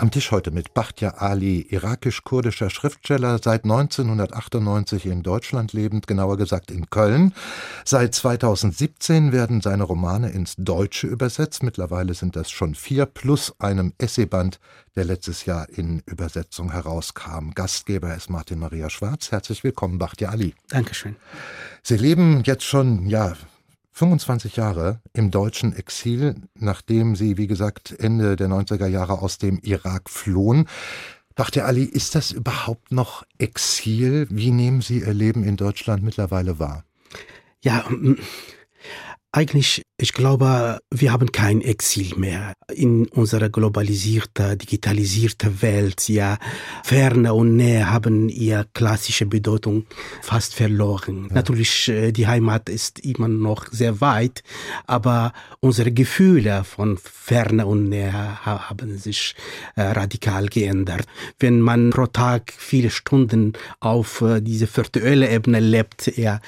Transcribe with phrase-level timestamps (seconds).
[0.00, 6.70] am Tisch heute mit Bachtja Ali, irakisch-kurdischer Schriftsteller, seit 1998 in Deutschland lebend, genauer gesagt
[6.70, 7.34] in Köln.
[7.84, 11.62] Seit 2017 werden seine Romane ins Deutsche übersetzt.
[11.62, 14.58] Mittlerweile sind das schon vier plus einem Essayband,
[14.96, 17.50] der letztes Jahr in Übersetzung herauskam.
[17.54, 19.30] Gastgeber ist Martin Maria Schwarz.
[19.30, 20.54] Herzlich willkommen, Bachtja Ali.
[20.70, 21.16] Dankeschön.
[21.82, 23.34] Sie leben jetzt schon, ja,
[23.92, 29.58] 25 Jahre im deutschen Exil, nachdem sie, wie gesagt, Ende der 90er Jahre aus dem
[29.60, 30.68] Irak flohen.
[31.34, 34.26] Dachte Ali, ist das überhaupt noch Exil?
[34.30, 36.84] Wie nehmen Sie Ihr Leben in Deutschland mittlerweile wahr?
[37.62, 37.84] Ja,
[39.32, 46.08] eigentlich, ich glaube, wir haben kein Exil mehr in unserer globalisierten, digitalisierten Welt.
[46.08, 46.38] Ja,
[46.82, 49.86] Ferne und Nähe haben ihre klassische Bedeutung
[50.22, 51.26] fast verloren.
[51.28, 51.34] Ja.
[51.34, 54.42] Natürlich, äh, die Heimat ist immer noch sehr weit,
[54.86, 58.12] aber unsere Gefühle von Ferne und Nähe
[58.44, 59.36] haben sich
[59.76, 61.06] äh, radikal geändert.
[61.38, 66.40] Wenn man pro Tag viele Stunden auf äh, diese virtuelle Ebene lebt, ja,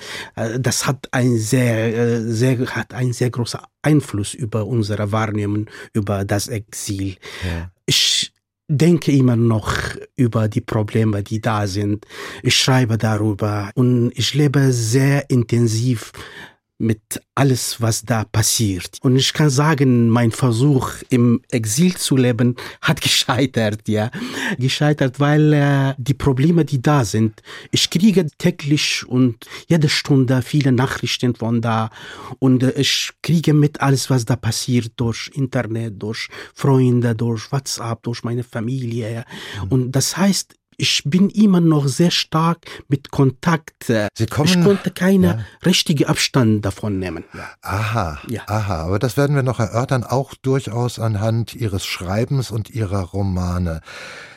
[0.59, 6.49] das hat ein sehr, sehr hat einen sehr großen Einfluss über unsere Wahrnehmung, über das
[6.49, 7.17] Exil.
[7.45, 7.71] Ja.
[7.87, 8.33] Ich
[8.69, 9.75] denke immer noch
[10.17, 12.07] über die Probleme, die da sind.
[12.43, 16.13] Ich schreibe darüber und ich lebe sehr intensiv
[16.83, 18.99] mit alles, was da passiert.
[19.03, 24.11] Und ich kann sagen, mein Versuch im Exil zu leben hat gescheitert, ja.
[24.59, 30.73] Gescheitert, weil äh, die Probleme, die da sind, ich kriege täglich und jede Stunde viele
[30.73, 31.91] Nachrichten von da
[32.39, 38.03] und äh, ich kriege mit alles, was da passiert durch Internet, durch Freunde, durch WhatsApp,
[38.03, 39.15] durch meine Familie.
[39.15, 39.25] Ja.
[39.65, 39.69] Mhm.
[39.73, 43.85] Und das heißt, ich bin immer noch sehr stark mit Kontakt.
[43.87, 45.39] Sie kommen, ich konnte keine ja.
[45.65, 47.25] richtige Abstand davon nehmen.
[47.35, 47.51] Ja.
[47.63, 48.43] Aha, ja.
[48.47, 53.81] aha, aber das werden wir noch erörtern, auch durchaus anhand Ihres Schreibens und Ihrer Romane.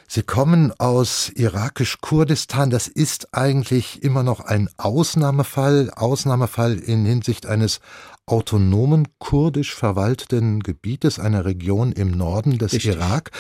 [0.07, 2.69] Sie kommen aus irakisch-Kurdistan.
[2.69, 7.79] Das ist eigentlich immer noch ein Ausnahmefall, Ausnahmefall in Hinsicht eines
[8.28, 12.96] autonomen kurdisch verwalteten Gebietes, einer Region im Norden des Richtig.
[12.96, 13.31] Irak.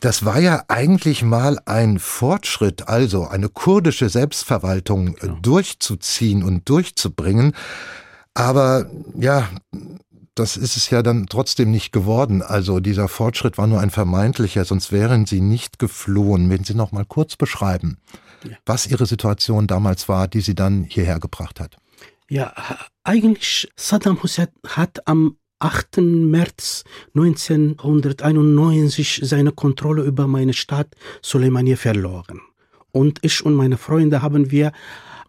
[0.00, 5.38] Das war ja eigentlich mal ein Fortschritt, also eine kurdische Selbstverwaltung genau.
[5.42, 7.54] durchzuziehen und durchzubringen.
[8.34, 9.50] Aber ja,
[10.34, 12.40] das ist es ja dann trotzdem nicht geworden.
[12.40, 16.48] Also dieser Fortschritt war nur ein vermeintlicher, sonst wären sie nicht geflohen.
[16.48, 17.98] Wenn Sie noch mal kurz beschreiben,
[18.44, 18.56] ja.
[18.64, 21.76] was Ihre Situation damals war, die Sie dann hierher gebracht hat.
[22.32, 22.54] Ja,
[23.04, 25.98] eigentlich Saddam Hussein hat am 8.
[25.98, 26.82] März
[27.14, 32.40] 1991 seine Kontrolle über meine Stadt Soleimani verloren.
[32.90, 34.72] Und ich und meine Freunde haben wir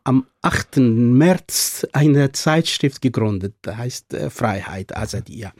[0.05, 0.77] am 8.
[0.77, 5.51] März eine Zeitschrift gegründet, heißt äh, Freiheit, Azadia.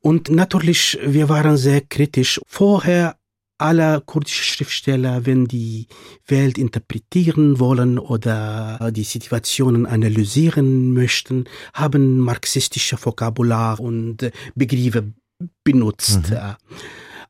[0.00, 2.40] Und natürlich, wir waren sehr kritisch.
[2.46, 3.17] Vorher
[3.58, 5.88] alle kurdische Schriftsteller, wenn die
[6.26, 15.12] Welt interpretieren wollen oder die Situationen analysieren möchten, haben marxistische Vokabular und Begriffe
[15.64, 16.30] benutzt.
[16.30, 16.56] Mhm.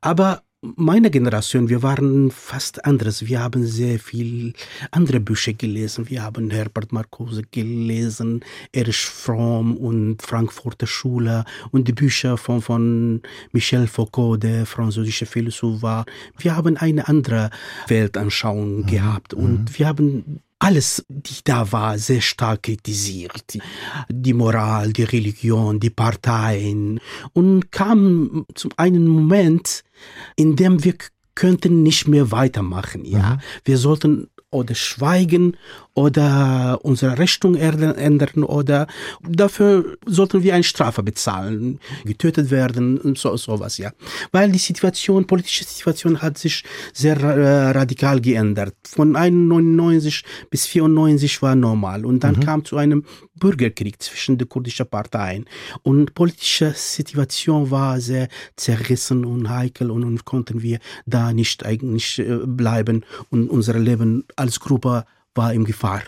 [0.01, 3.27] Aber meine Generation, wir waren fast anderes.
[3.27, 4.55] Wir haben sehr viel
[4.91, 6.11] andere Bücher gelesen.
[6.11, 13.23] Wir haben Herbert Marcuse gelesen, Erich Fromm und Frankfurter Schule und die Bücher von, von
[13.53, 16.07] Michel Foucault, der französische Philosoph war.
[16.39, 17.51] Wir haben eine andere
[17.87, 18.87] Weltanschauung mhm.
[18.87, 19.79] gehabt und mhm.
[19.79, 23.59] wir haben alles, die da war, sehr stark kritisiert.
[24.09, 26.99] Die Moral, die Religion, die Parteien.
[27.33, 29.85] Und kam zu einem Moment,
[30.37, 30.95] in dem wir
[31.35, 33.35] könnten nicht mehr weitermachen, ja.
[33.35, 33.41] Mhm.
[33.65, 35.57] Wir sollten oder schweigen
[35.99, 38.87] oder unsere Richtung ändern oder
[39.29, 43.91] dafür sollten wir eine Strafe bezahlen, getötet werden und so sowas ja,
[44.31, 46.63] weil die Situation, politische Situation hat sich
[46.93, 48.77] sehr äh, radikal geändert.
[48.87, 52.41] Von 91 bis 94 war normal und dann mhm.
[52.41, 53.05] kam zu einem
[53.35, 55.47] Bürgerkrieg zwischen den kurdischen Parteien
[55.83, 62.21] und politische Situation war sehr zerrissen und heikel und, und konnten wir da nicht eigentlich
[62.21, 65.05] äh, bleiben und unser Leben als Gruppe
[65.39, 66.03] war in Gefahr.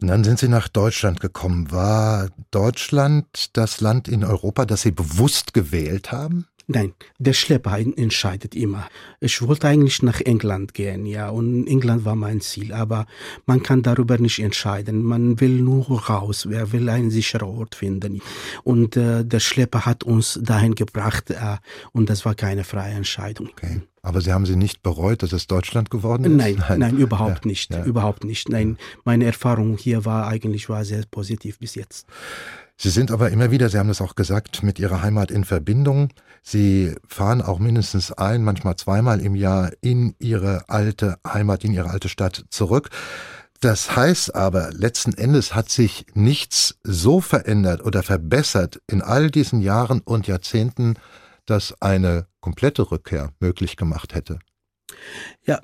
[0.00, 1.72] Und dann sind Sie nach Deutschland gekommen.
[1.72, 6.46] War Deutschland das Land in Europa, das Sie bewusst gewählt haben?
[6.66, 8.88] Nein, der Schlepper entscheidet immer.
[9.20, 13.06] Ich wollte eigentlich nach England gehen, ja, und England war mein Ziel, aber
[13.44, 15.02] man kann darüber nicht entscheiden.
[15.02, 18.22] Man will nur raus, wer will einen sicheren Ort finden.
[18.62, 21.58] Und äh, der Schlepper hat uns dahin gebracht äh,
[21.92, 23.48] und das war keine freie Entscheidung.
[23.48, 23.82] Okay.
[24.04, 26.36] Aber Sie haben sie nicht bereut, dass es Deutschland geworden ist?
[26.36, 27.84] Nein, nein, nein überhaupt ja, nicht, ja.
[27.84, 28.50] überhaupt nicht.
[28.50, 32.06] Nein, meine Erfahrung hier war eigentlich war sehr positiv bis jetzt.
[32.76, 36.10] Sie sind aber immer wieder, Sie haben das auch gesagt, mit Ihrer Heimat in Verbindung.
[36.42, 41.88] Sie fahren auch mindestens ein, manchmal zweimal im Jahr in Ihre alte Heimat, in Ihre
[41.88, 42.90] alte Stadt zurück.
[43.62, 49.62] Das heißt aber, letzten Endes hat sich nichts so verändert oder verbessert in all diesen
[49.62, 50.96] Jahren und Jahrzehnten,
[51.46, 54.38] dass eine komplette Rückkehr möglich gemacht hätte.
[55.46, 55.60] Ja,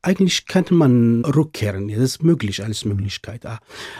[0.00, 1.88] eigentlich könnte man rückkehren.
[1.88, 3.44] Das ist möglich, alles Möglichkeit.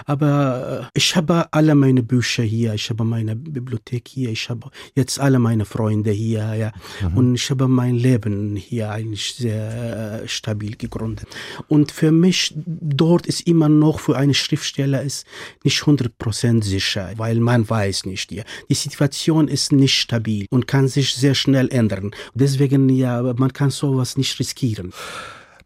[0.06, 4.70] Aber äh, ich habe alle meine Bücher hier, ich habe meine Bibliothek hier, ich habe
[4.94, 6.72] jetzt alle meine Freunde hier, ja.
[7.00, 7.16] Mhm.
[7.16, 11.26] Und ich habe mein Leben hier eigentlich sehr äh, stabil gegründet.
[11.66, 15.26] Und für mich dort ist immer noch für einen Schriftsteller ist
[15.64, 18.30] nicht 100% sicher, weil man weiß nicht.
[18.30, 18.44] Ja.
[18.68, 22.12] Die Situation ist nicht stabil und kann sich sehr schnell ändern.
[22.34, 24.73] Deswegen, ja, man kann sowas nicht riskieren.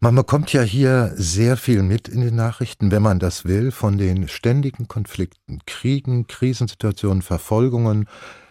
[0.01, 3.97] Man bekommt ja hier sehr viel mit in den Nachrichten, wenn man das will, von
[3.97, 8.05] den ständigen Konflikten, Kriegen, Krisensituationen, Verfolgungen,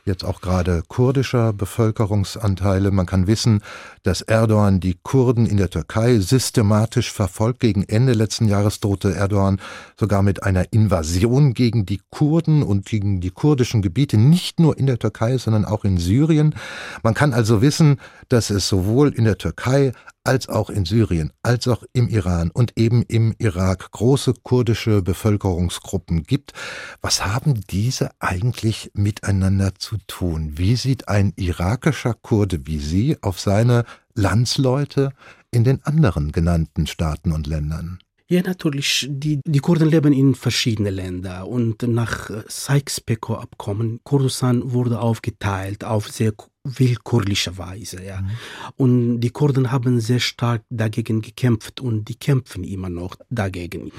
[0.09, 2.91] jetzt auch gerade kurdischer Bevölkerungsanteile.
[2.91, 3.63] Man kann wissen,
[4.03, 7.61] dass Erdogan die Kurden in der Türkei systematisch verfolgt.
[7.61, 9.61] Gegen Ende letzten Jahres drohte Erdogan
[9.99, 14.87] sogar mit einer Invasion gegen die Kurden und gegen die kurdischen Gebiete, nicht nur in
[14.87, 16.55] der Türkei, sondern auch in Syrien.
[17.03, 19.93] Man kann also wissen, dass es sowohl in der Türkei
[20.29, 26.25] als auch in Syrien, als auch im Iran und eben im Irak große kurdische Bevölkerungsgruppen
[26.25, 26.53] gibt.
[27.01, 30.59] Was haben diese eigentlich miteinander zu tun?
[30.59, 35.13] Wie sieht ein irakischer Kurde wie Sie auf seine Landsleute
[35.51, 37.99] in den anderen genannten Staaten und Ländern?
[38.31, 39.07] Ja, natürlich.
[39.11, 46.33] Die, die Kurden leben in verschiedenen Ländern und nach Sykes-Picot-Abkommen, Kurdistan wurde aufgeteilt auf sehr
[46.77, 48.05] willkürliche Weise.
[48.05, 48.21] Ja.
[48.21, 48.31] Mhm.
[48.77, 53.93] Und die Kurden haben sehr stark dagegen gekämpft und die kämpfen immer noch dagegen.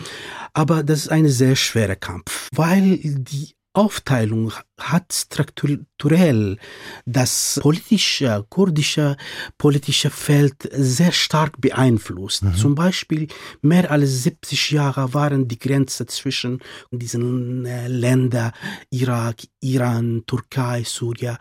[0.53, 6.57] Aber das ist ein sehr schwerer Kampf, weil die Aufteilung hat strukturell
[7.05, 9.15] das politische, kurdische
[9.57, 12.43] politische Feld sehr stark beeinflusst.
[12.43, 12.55] Mhm.
[12.55, 13.27] Zum Beispiel
[13.61, 16.59] mehr als 70 Jahre waren die Grenzen zwischen
[16.91, 18.53] diesen äh, Ländern,
[18.89, 21.37] Irak, Iran, Türkei, Syrien,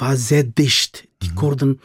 [0.00, 1.08] war sehr dicht.
[1.22, 1.34] Die mhm.
[1.34, 1.80] Kurden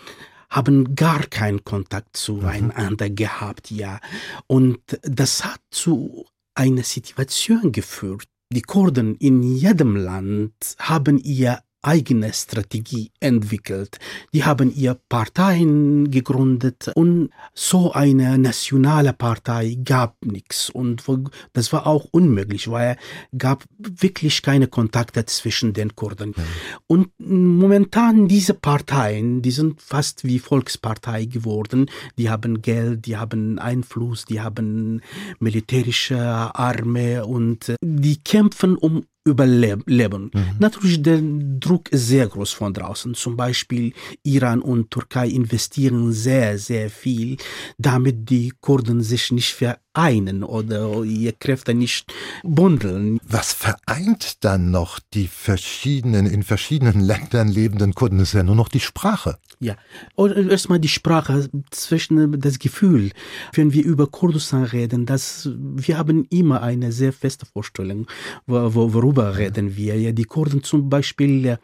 [0.50, 3.16] haben gar keinen Kontakt zueinander mhm.
[3.16, 4.00] gehabt, ja.
[4.48, 6.26] Und das hat zu
[6.56, 14.00] einer Situation geführt, die Kurden in jedem Land haben ihr eigene Strategie entwickelt.
[14.34, 21.04] Die haben ihr Parteien gegründet und so eine nationale Partei gab nichts und
[21.52, 22.98] das war auch unmöglich, weil
[23.32, 26.30] es gab wirklich keine Kontakte zwischen den Kurden.
[26.30, 26.44] Mhm.
[26.88, 31.90] Und momentan diese Parteien, die sind fast wie Volkspartei geworden.
[32.18, 35.02] Die haben Geld, die haben Einfluss, die haben
[35.40, 40.32] militärische Armee und die kämpfen um überleben.
[40.34, 40.46] Mhm.
[40.60, 43.14] Natürlich, der Druck ist sehr groß von draußen.
[43.14, 43.94] Zum Beispiel
[44.24, 47.38] Iran und Türkei investieren sehr, sehr viel,
[47.78, 52.12] damit die Kurden sich nicht vereinen oder ihre Kräfte nicht
[52.44, 53.20] bundeln.
[53.24, 58.18] Was vereint dann noch die verschiedenen, in verschiedenen Ländern lebenden Kurden?
[58.18, 59.38] Das ist ja nur noch die Sprache.
[59.60, 59.78] Ja,
[60.18, 63.12] erstmal die Sprache zwischen das Gefühl,
[63.54, 68.08] wenn wir über Kurdistan reden, dass wir haben immer eine sehr feste Vorstellung,
[68.46, 69.98] worüber reden wir.
[70.00, 71.58] Ja, die Kurden zum Beispiel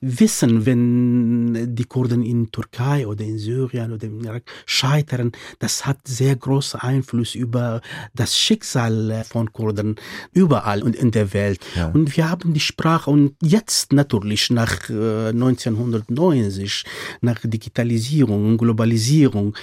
[0.00, 5.98] wissen, wenn die Kurden in Türkei oder in Syrien oder im Irak scheitern, das hat
[6.06, 7.82] sehr großen Einfluss über
[8.14, 9.96] das Schicksal von Kurden
[10.32, 11.60] überall und in der Welt.
[11.76, 11.88] Ja.
[11.88, 16.84] Und wir haben die Sprache und jetzt natürlich nach 1990,
[17.20, 19.56] nach nach Digitalisierung und Globalisierung.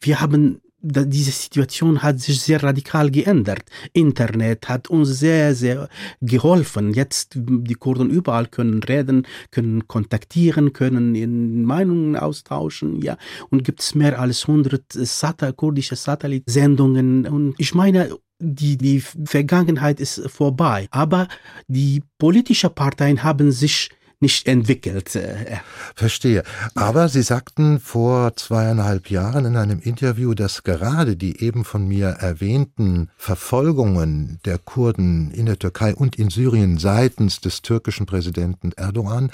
[0.00, 3.62] Wir haben diese Situation hat sich sehr radikal geändert.
[3.92, 5.88] Internet hat uns sehr, sehr
[6.20, 6.92] geholfen.
[6.94, 13.16] Jetzt die Kurden überall können reden, können kontaktieren, können in Meinungen austauschen, ja.
[13.50, 17.26] Und gibt es mehr als 100 Sata kurdische Satellitsendungen.
[17.26, 20.88] Und ich meine, die, die Vergangenheit ist vorbei.
[20.90, 21.28] Aber
[21.68, 25.14] die politischen Parteien haben sich nicht entwickelt.
[25.14, 25.58] Äh,
[25.94, 26.42] Verstehe.
[26.74, 32.08] Aber Sie sagten vor zweieinhalb Jahren in einem Interview, dass gerade die eben von mir
[32.08, 39.30] erwähnten Verfolgungen der Kurden in der Türkei und in Syrien seitens des türkischen Präsidenten Erdogan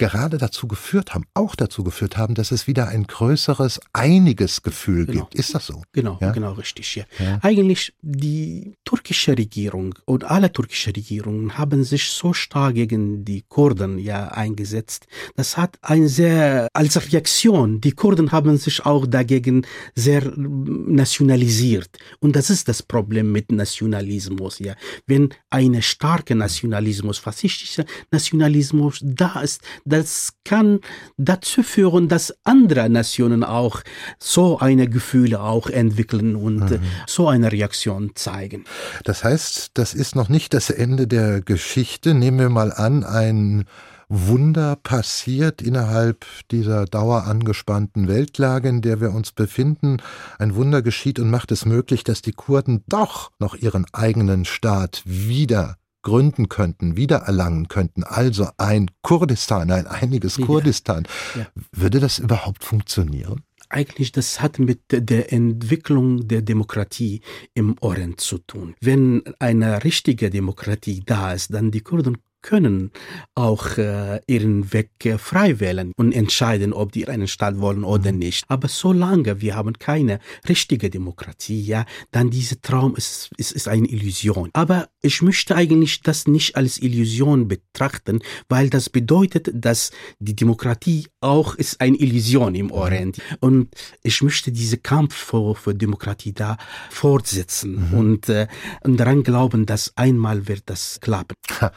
[0.00, 5.04] gerade dazu geführt haben, auch dazu geführt haben, dass es wieder ein größeres, einiges Gefühl
[5.06, 5.20] Genau.
[5.20, 5.34] gibt.
[5.36, 5.82] Ist das so?
[5.92, 6.32] Genau, Ja?
[6.32, 6.96] genau richtig.
[6.96, 7.04] Ja.
[7.18, 7.38] Ja.
[7.42, 13.98] Eigentlich die türkische Regierung und alle türkische Regierungen haben sich so stark gegen die Kurden
[13.98, 15.06] ja eingesetzt.
[15.36, 17.80] Das hat ein sehr als Reaktion.
[17.80, 21.90] Die Kurden haben sich auch dagegen sehr nationalisiert
[22.20, 24.58] und das ist das Problem mit Nationalismus.
[24.60, 24.74] Ja,
[25.06, 30.80] wenn eine starke Nationalismus, faschistischer Nationalismus da ist, das kann
[31.16, 33.82] dazu führen, dass andere Nationen auch
[34.18, 38.64] so eine Gefühle auch entwickeln und äh, so eine Reaktion zeigen.
[39.04, 42.14] Das heißt, das ist noch nicht das Ende der Geschichte.
[42.14, 43.64] Nehmen wir mal an, ein
[44.12, 49.98] Wunder passiert innerhalb dieser dauerangespannten Weltlage, in der wir uns befinden.
[50.36, 55.02] Ein Wunder geschieht und macht es möglich, dass die Kurden doch noch ihren eigenen Staat
[55.04, 60.46] wieder gründen könnten, wiedererlangen könnten, also ein Kurdistan, ein einiges Ja.
[60.46, 61.06] Kurdistan.
[61.36, 61.46] Ja.
[61.72, 63.42] Würde das überhaupt funktionieren?
[63.68, 67.20] Eigentlich, das hat mit der Entwicklung der Demokratie
[67.54, 68.74] im Orient zu tun.
[68.80, 72.90] Wenn eine richtige Demokratie da ist, dann die Kurden können
[73.34, 78.12] auch äh, ihren Weg äh, frei wählen und entscheiden, ob die einen Staat wollen oder
[78.12, 78.44] nicht.
[78.48, 83.88] Aber solange wir haben keine richtige Demokratie, ja, dann dieser Traum ist, ist, ist eine
[83.88, 84.50] Illusion.
[84.52, 91.06] Aber ich möchte eigentlich das nicht als Illusion betrachten, weil das bedeutet, dass die Demokratie
[91.20, 93.20] auch ist eine Illusion im Orient.
[93.40, 93.68] Und
[94.02, 96.56] ich möchte diesen Kampf für, für Demokratie da
[96.90, 98.46] fortsetzen und, äh,
[98.82, 101.34] und daran glauben, dass einmal wird das klappen.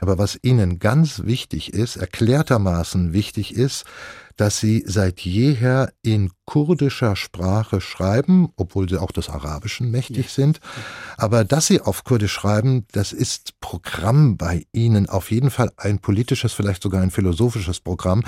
[0.00, 3.84] Aber was Ihnen ganz wichtig ist, erklärtermaßen wichtig ist,
[4.36, 10.60] dass Sie seit jeher in kurdischer Sprache schreiben, obwohl Sie auch des Arabischen mächtig sind.
[11.16, 15.08] Aber dass Sie auf Kurdisch schreiben, das ist Programm bei Ihnen.
[15.08, 18.22] Auf jeden Fall ein politisches, vielleicht sogar ein philosophisches Programm,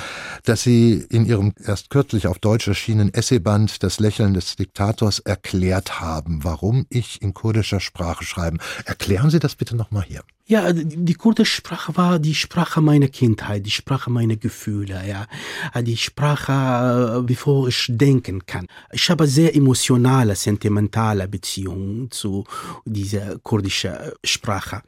[0.45, 6.01] dass Sie in Ihrem erst kürzlich auf Deutsch erschienenen Essayband Das Lächeln des Diktators erklärt
[6.01, 8.59] haben, warum ich in kurdischer Sprache schreiben.
[8.85, 10.23] Erklären Sie das bitte nochmal hier.
[10.47, 15.27] Ja, die die kurdische Sprache war die Sprache meiner Kindheit, die Sprache meiner Gefühle, ja.
[15.81, 18.67] Die Sprache, äh, bevor ich denken kann.
[18.93, 22.45] Ich habe sehr emotionale, sentimentale Beziehungen zu
[22.85, 24.83] dieser kurdischen Sprache.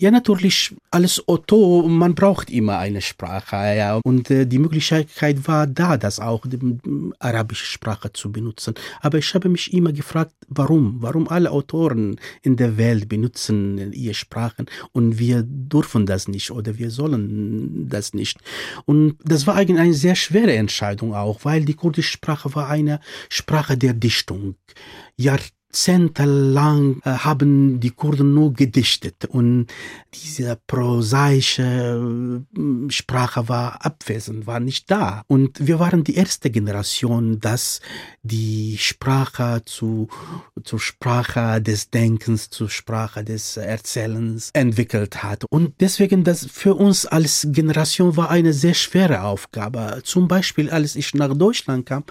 [0.00, 4.00] Ja, natürlich, als Otto, man braucht immer eine Sprache, ja.
[4.02, 8.72] Und äh, die Möglichkeit war da, das auch die mm, arabische Sprache zu benutzen.
[9.02, 10.96] Aber ich habe mich immer gefragt, warum?
[11.00, 16.78] Warum alle Autoren in der Welt benutzen ihre Sprachen und wir dürfen das nicht oder
[16.78, 18.38] wir sollen das nicht.
[18.86, 23.00] Und das war eigentlich eine sehr schwere Entscheidung auch, weil die kurdische Sprache war eine
[23.28, 24.54] Sprache der Dichtung.
[25.70, 29.66] Jahrzehntelang äh, haben die Kurden nur gedichtet und
[30.12, 35.22] diese prosaische äh, Sprache war abwesend, war nicht da.
[35.28, 37.80] Und wir waren die erste Generation, das
[38.22, 40.08] die Sprache zu,
[40.64, 45.44] zur Sprache des Denkens, zur Sprache des Erzählens entwickelt hat.
[45.50, 50.02] Und deswegen, das für uns als Generation war eine sehr schwere Aufgabe.
[50.02, 52.02] Zum Beispiel, als ich nach Deutschland kam,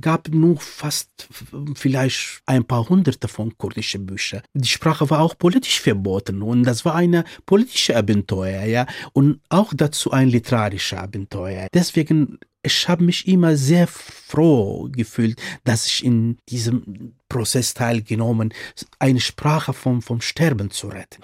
[0.00, 1.28] gab nur fast
[1.74, 4.42] vielleicht ein paar hunderte von kurdischen Büchern.
[4.54, 9.72] Die Sprache war auch politisch verboten und das war eine politische Abenteuer, ja, und auch
[9.74, 11.68] dazu ein literarischer Abenteuer.
[11.72, 18.52] Deswegen ich habe mich immer sehr froh gefühlt, dass ich in diesem Prozess teilgenommen,
[18.98, 21.22] eine Sprache vom, vom Sterben zu retten.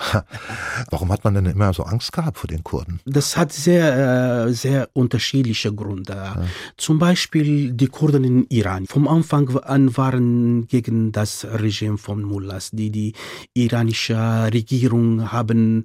[0.90, 3.00] Warum hat man denn immer so Angst gehabt vor den Kurden?
[3.04, 6.14] Das hat sehr, äh, sehr unterschiedliche Gründe.
[6.14, 6.44] Ja.
[6.76, 8.86] Zum Beispiel die Kurden in Iran.
[8.86, 12.70] Vom Anfang an waren gegen das Regime von Mullahs.
[12.72, 13.12] Die, die
[13.54, 14.16] iranische
[14.52, 15.84] Regierung haben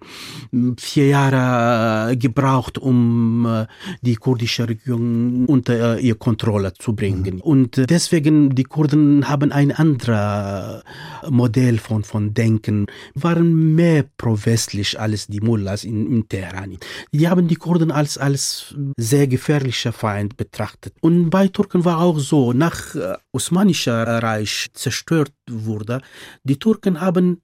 [0.77, 3.67] vier Jahre gebraucht, um
[4.01, 7.35] die kurdische Regierung unter ihre Kontrolle zu bringen.
[7.35, 7.41] Mhm.
[7.41, 9.71] Und deswegen die Kurden haben ein
[10.09, 10.83] anderes
[11.29, 16.77] Modell von, von Denken, waren mehr pro-westlich als die Mullahs in, in Teheran.
[17.11, 20.93] Die haben die Kurden als, als sehr gefährlicher Feind betrachtet.
[21.01, 26.01] Und bei Turken war auch so, nach äh, Osmanischer Reich zerstört wurde,
[26.43, 27.41] die Turken haben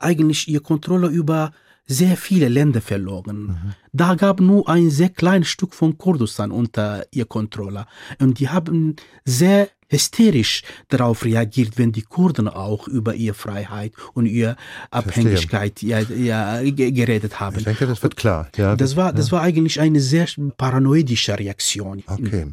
[0.00, 1.52] eigentlich ihre Kontrolle über
[1.86, 3.42] sehr viele Länder verloren.
[3.42, 3.74] Mhm.
[3.92, 7.86] Da gab nur ein sehr kleines Stück von Kurdistan unter ihr Kontrolle.
[8.18, 14.26] Und die haben sehr hysterisch darauf reagiert, wenn die Kurden auch über ihre Freiheit und
[14.26, 14.56] ihre
[14.90, 17.58] Abhängigkeit ja, ja, geredet haben.
[17.58, 18.48] Ich denke, das wird klar.
[18.56, 22.02] Ja, das, war, das war eigentlich eine sehr paranoidische Reaktion.
[22.06, 22.46] Okay.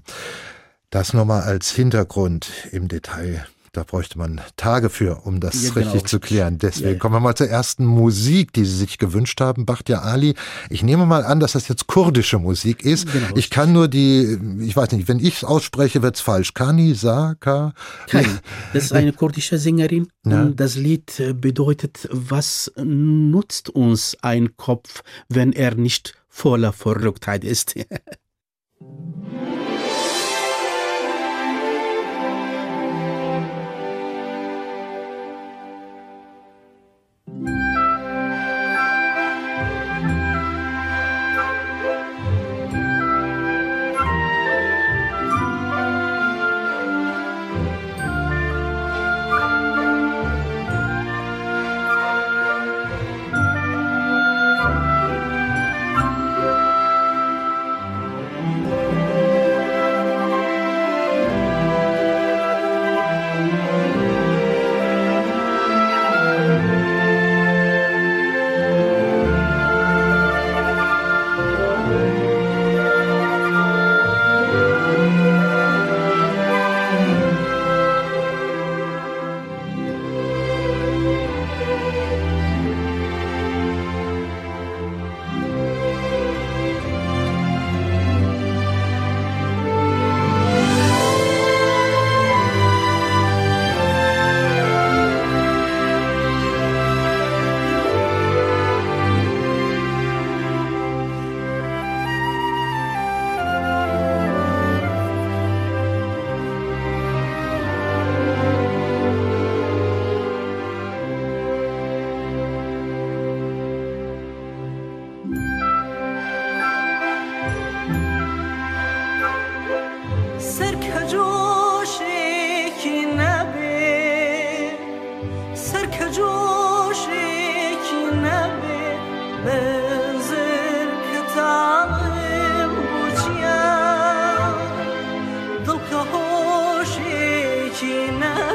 [0.90, 5.86] Das nochmal als Hintergrund im Detail Da bräuchte man Tage für, um das Ja, genau.
[5.92, 6.58] richtig zu klären.
[6.58, 7.00] Deswegen Ja, ja.
[7.00, 10.34] kommen wir mal zur ersten Musik, die Sie sich gewünscht haben, Bachtja Ali.
[10.70, 13.12] Ich nehme mal an, dass das jetzt kurdische Musik ist.
[13.12, 13.28] Genau.
[13.36, 16.54] Ich kann nur die, ich weiß nicht, wenn ich es ausspreche, wird's falsch.
[16.54, 17.74] Kani, Saka?
[18.08, 18.28] Kali,
[18.74, 20.08] das ist eine kurdische Sängerin.
[20.24, 27.76] Das Lied äh, bedeutet, was nutzt uns ein Kopf, wenn er nicht voller Verrücktheit ist?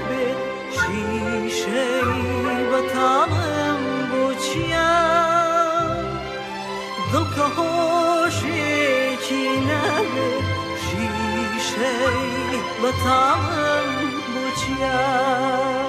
[0.04, 0.26] نەبێ
[0.76, 2.12] شیشەی
[2.70, 4.94] بەتاڵم بچیا
[7.12, 10.30] دڵکە هۆشێکی نەبێ
[10.84, 12.23] شیشەی
[12.80, 13.88] بەتاڵم
[14.34, 15.84] بچیا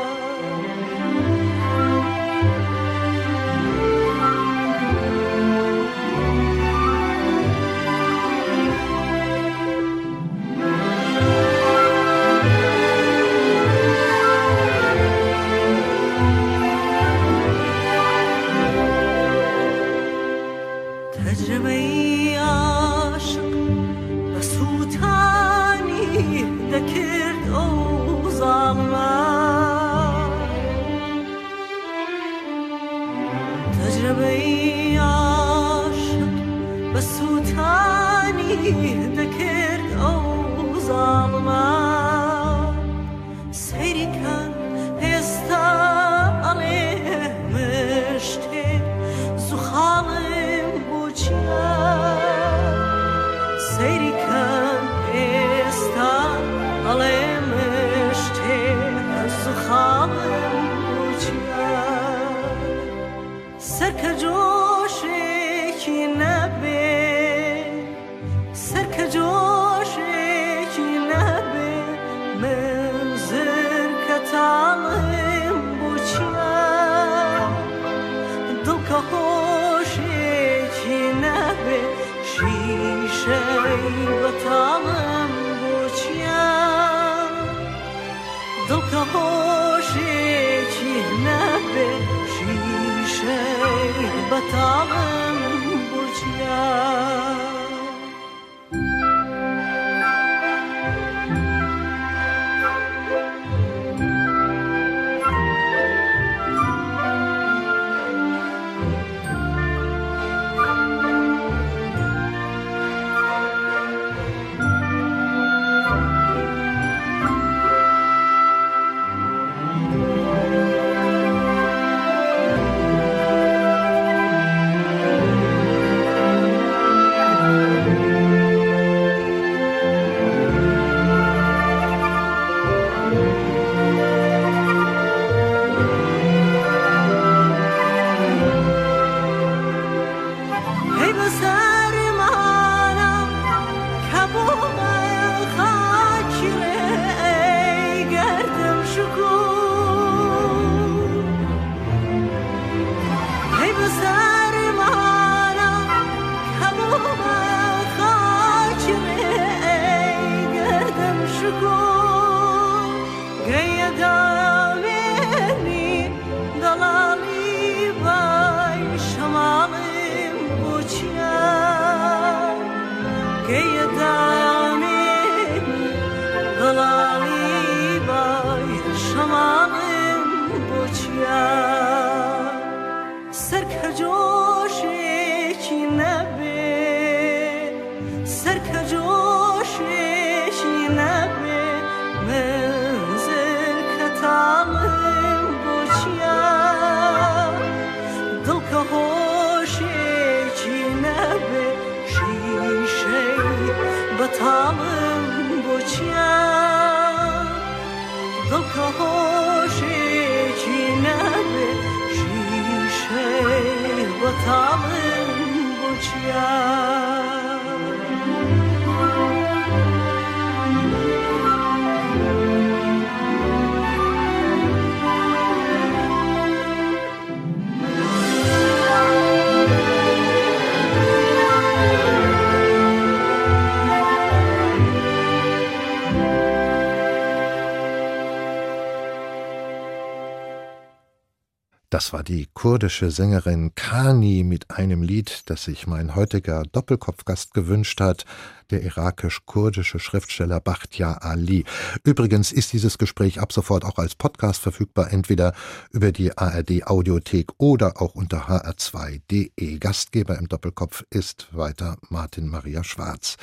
[241.95, 248.01] Das war die kurdische Sängerin Kani mit einem Lied, das sich mein heutiger Doppelkopfgast gewünscht
[248.01, 248.25] hat,
[248.71, 251.65] der irakisch-kurdische Schriftsteller Bachtiyar Ali.
[252.03, 255.53] Übrigens ist dieses Gespräch ab sofort auch als Podcast verfügbar, entweder
[255.91, 259.77] über die ARD Audiothek oder auch unter hr2.de.
[259.79, 263.37] Gastgeber im Doppelkopf ist weiter Martin Maria Schwarz.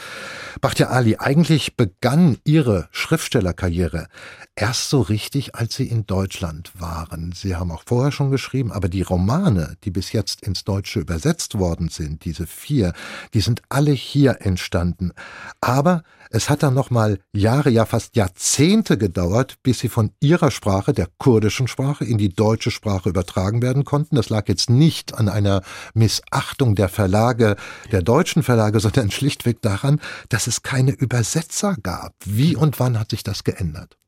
[0.60, 4.08] Bachtiyar Ali, eigentlich begann ihre Schriftstellerkarriere
[4.54, 7.32] erst so richtig, als sie in Deutschland waren.
[7.32, 11.58] Sie haben auch vorher schon geschrieben, aber die Romane, die bis jetzt ins Deutsche übersetzt
[11.58, 12.92] worden sind, diese vier,
[13.34, 15.11] die sind alle hier entstanden.
[15.60, 20.50] Aber es hat dann noch mal Jahre, ja fast Jahrzehnte gedauert, bis sie von ihrer
[20.50, 24.16] Sprache, der kurdischen Sprache, in die deutsche Sprache übertragen werden konnten.
[24.16, 27.56] Das lag jetzt nicht an einer Missachtung der Verlage,
[27.90, 32.14] der deutschen Verlage, sondern schlichtweg daran, dass es keine Übersetzer gab.
[32.24, 33.98] Wie und wann hat sich das geändert?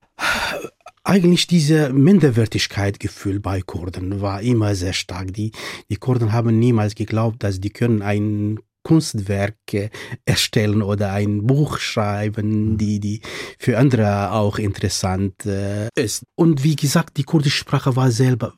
[1.04, 5.34] eigentlich diese Minderwertigkeitsgefühl bei Kurden war immer sehr stark.
[5.34, 5.52] Die,
[5.90, 9.90] die Kurden haben niemals geglaubt, dass die können ein Kunstwerke
[10.24, 12.78] erstellen oder ein Buch schreiben, mhm.
[12.78, 13.20] die, die
[13.58, 16.24] für andere auch interessant äh, ist.
[16.36, 18.52] Und wie gesagt, die kurdische Sprache war selber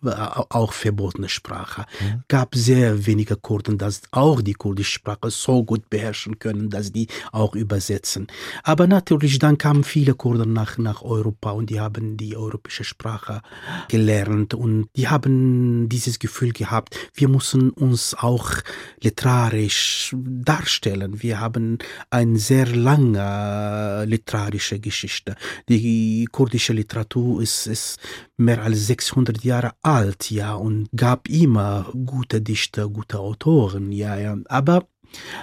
[0.51, 1.87] auch verbotene Sprache.
[2.01, 2.25] Mhm.
[2.29, 7.07] Gab sehr wenige Kurden, dass auch die kurdische Sprache so gut beherrschen können, dass die
[7.33, 8.27] auch übersetzen.
[8.65, 13.43] Aber natürlich, dann kamen viele Kurden nach, nach Europa und die haben die europäische Sprache
[13.89, 18.51] gelernt und die haben dieses Gefühl gehabt, wir müssen uns auch
[19.01, 21.23] literarisch darstellen.
[21.23, 21.79] Wir haben
[22.11, 25.37] eine sehr lange literarische Geschichte.
[25.69, 27.99] Die kurdische Literatur ist, ist
[28.37, 34.37] mehr als 600 Jahre alt, ja, und gab immer gute Dichter, gute Autoren, ja, ja.
[34.47, 34.96] Aber äh,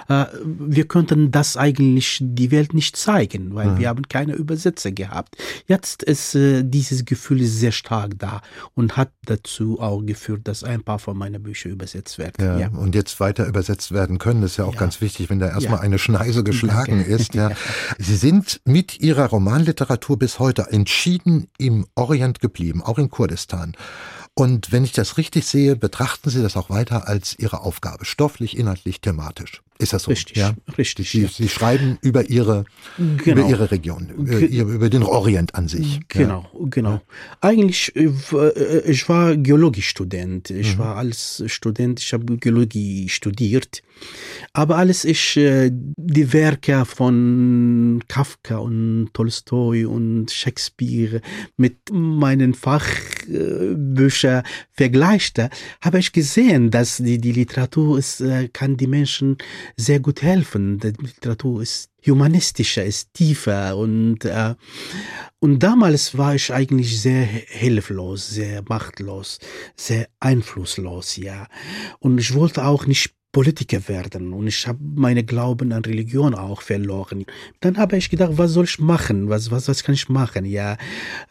[0.08, 3.78] wir könnten das eigentlich die Welt nicht zeigen, weil mhm.
[3.78, 5.36] wir haben keine Übersetzer gehabt.
[5.66, 8.42] Jetzt ist äh, dieses Gefühl sehr stark da
[8.74, 12.44] und hat dazu auch geführt, dass ein paar von meinen Büchern übersetzt werden.
[12.44, 12.68] Ja, ja.
[12.68, 14.80] Und jetzt weiter übersetzt werden können, ist ja auch ja.
[14.80, 17.10] ganz wichtig, wenn da erstmal eine Schneise geschlagen Danke.
[17.10, 17.32] ist.
[17.98, 23.72] Sie sind mit Ihrer Romanliteratur bis heute entschieden im Orient geblieben, auch in Kurdistan.
[24.36, 28.56] Und wenn ich das richtig sehe, betrachten Sie das auch weiter als Ihre Aufgabe, stofflich,
[28.58, 29.62] inhaltlich, thematisch.
[29.78, 30.10] Ist das so?
[30.10, 30.54] Richtig, ja?
[30.78, 31.10] richtig.
[31.10, 31.28] Sie, ja.
[31.28, 32.64] Sie schreiben über Ihre,
[32.96, 33.40] genau.
[33.40, 36.00] über Ihre Region, über, über, den Orient an sich.
[36.08, 36.66] Genau, ja.
[36.70, 37.00] genau.
[37.40, 40.50] Eigentlich, äh, äh, ich war Geologiestudent.
[40.50, 40.78] Ich mhm.
[40.78, 43.82] war als Student, ich habe Geologie studiert.
[44.52, 51.20] Aber alles ist äh, die Werke von Kafka und Tolstoi und Shakespeare
[51.56, 54.23] mit meinen Fachbüchern
[54.72, 59.38] vergleichte, habe ich gesehen, dass die, die Literatur ist, kann die Menschen
[59.76, 60.78] sehr gut helfen.
[60.78, 64.54] Die Literatur ist humanistischer, ist tiefer und, äh,
[65.38, 69.38] und damals war ich eigentlich sehr hilflos, sehr machtlos,
[69.76, 71.48] sehr einflusslos, ja.
[71.98, 76.62] Und ich wollte auch nicht Politiker werden und ich habe meine Glauben an Religion auch
[76.62, 77.24] verloren.
[77.60, 79.28] Dann habe ich gedacht, was soll ich machen?
[79.28, 80.44] Was, was, was kann ich machen?
[80.44, 80.76] Ja,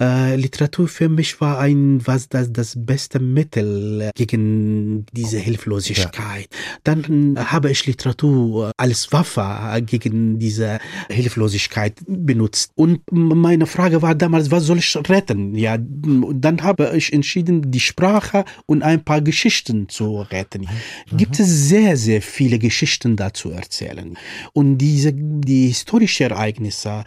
[0.02, 6.50] äh, Literatur für mich war ein, was das, das beste Mittel gegen diese Hilflosigkeit.
[6.52, 6.60] Ja.
[6.84, 12.72] Dann habe ich Literatur als Waffe gegen diese Hilflosigkeit benutzt.
[12.76, 15.56] Und meine Frage war damals, was soll ich retten?
[15.56, 20.68] Ja, dann habe ich entschieden, die Sprache und ein paar Geschichten zu retten.
[21.10, 21.18] Mhm.
[21.18, 24.18] Gibt es sehr sehr, sehr viele Geschichten dazu erzählen.
[24.54, 27.04] Und diese, die historischen Ereignisse,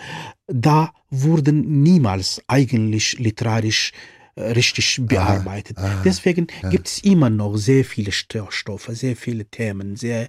[0.47, 3.93] da wurden niemals eigentlich literarisch
[4.35, 5.79] äh, richtig bearbeitet.
[5.79, 6.69] ah, Deswegen ja.
[6.69, 10.29] gibt es immer noch sehr viele Störstoffe, sehr viele Themen, sehr,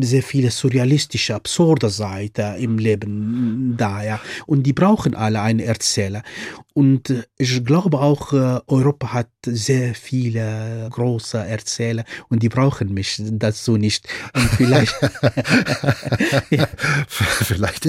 [0.00, 4.02] sehr viele surrealistische, absurde Seiten im Leben da.
[4.02, 4.20] Ja.
[4.46, 6.22] Und die brauchen alle einen Erzähler.
[6.74, 12.92] Und äh, ich glaube auch, äh, Europa hat sehr viele große Erzähler und die brauchen
[12.92, 14.08] mich dazu nicht.
[14.34, 14.94] Und vielleicht,
[17.08, 17.86] Vielleicht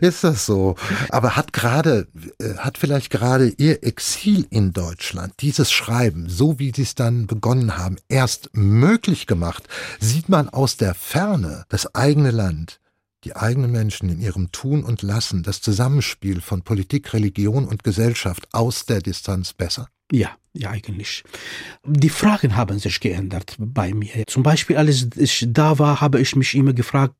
[0.00, 0.76] ist das so.
[1.10, 2.08] Aber hat gerade,
[2.40, 7.26] äh, hat vielleicht gerade Ihr Exil in Deutschland, dieses Schreiben, so wie Sie es dann
[7.26, 9.64] begonnen haben, erst möglich gemacht?
[10.00, 12.80] Sieht man aus der Ferne das eigene Land,
[13.24, 18.48] die eigenen Menschen in ihrem Tun und Lassen, das Zusammenspiel von Politik, Religion und Gesellschaft
[18.52, 19.88] aus der Distanz besser?
[20.10, 21.22] Ja, ja, eigentlich.
[21.84, 24.24] Die Fragen haben sich geändert bei mir.
[24.26, 27.14] Zum Beispiel, als ich da war, habe ich mich immer gefragt,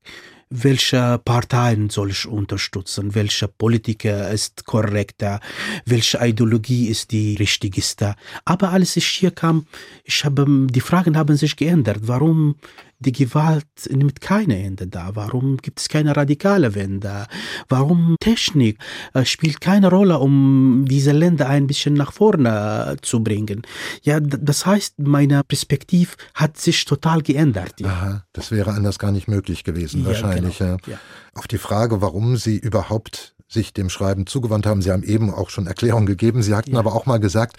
[0.51, 5.41] welche Parteien soll ich unterstützen, welcher Politiker ist korrekter,
[5.85, 8.15] welche Ideologie ist die richtigste.
[8.45, 9.67] Aber als ich hier kam,
[10.05, 12.01] ich habe, die Fragen haben sich geändert.
[12.03, 12.57] Warum
[13.01, 15.11] die Gewalt nimmt keine Ende da?
[15.15, 17.27] Warum gibt es keine radikale Wende?
[17.69, 18.79] Warum Technik
[19.15, 23.63] äh, spielt keine Rolle, um diese Länder ein bisschen nach vorne äh, zu bringen?
[24.03, 27.75] Ja, das heißt, meine Perspektive hat sich total geändert.
[27.81, 27.87] Ja.
[27.89, 30.59] Aha, das wäre anders gar nicht möglich gewesen, Ja, wahrscheinlich.
[30.59, 30.77] genau.
[30.87, 30.99] Ja.
[31.35, 35.51] Auf die Frage, warum Sie überhaupt sich dem Schreiben zugewandt haben, Sie haben eben auch
[35.51, 37.57] schon Erklärung gegeben, Sie hatten aber auch mal gesagt,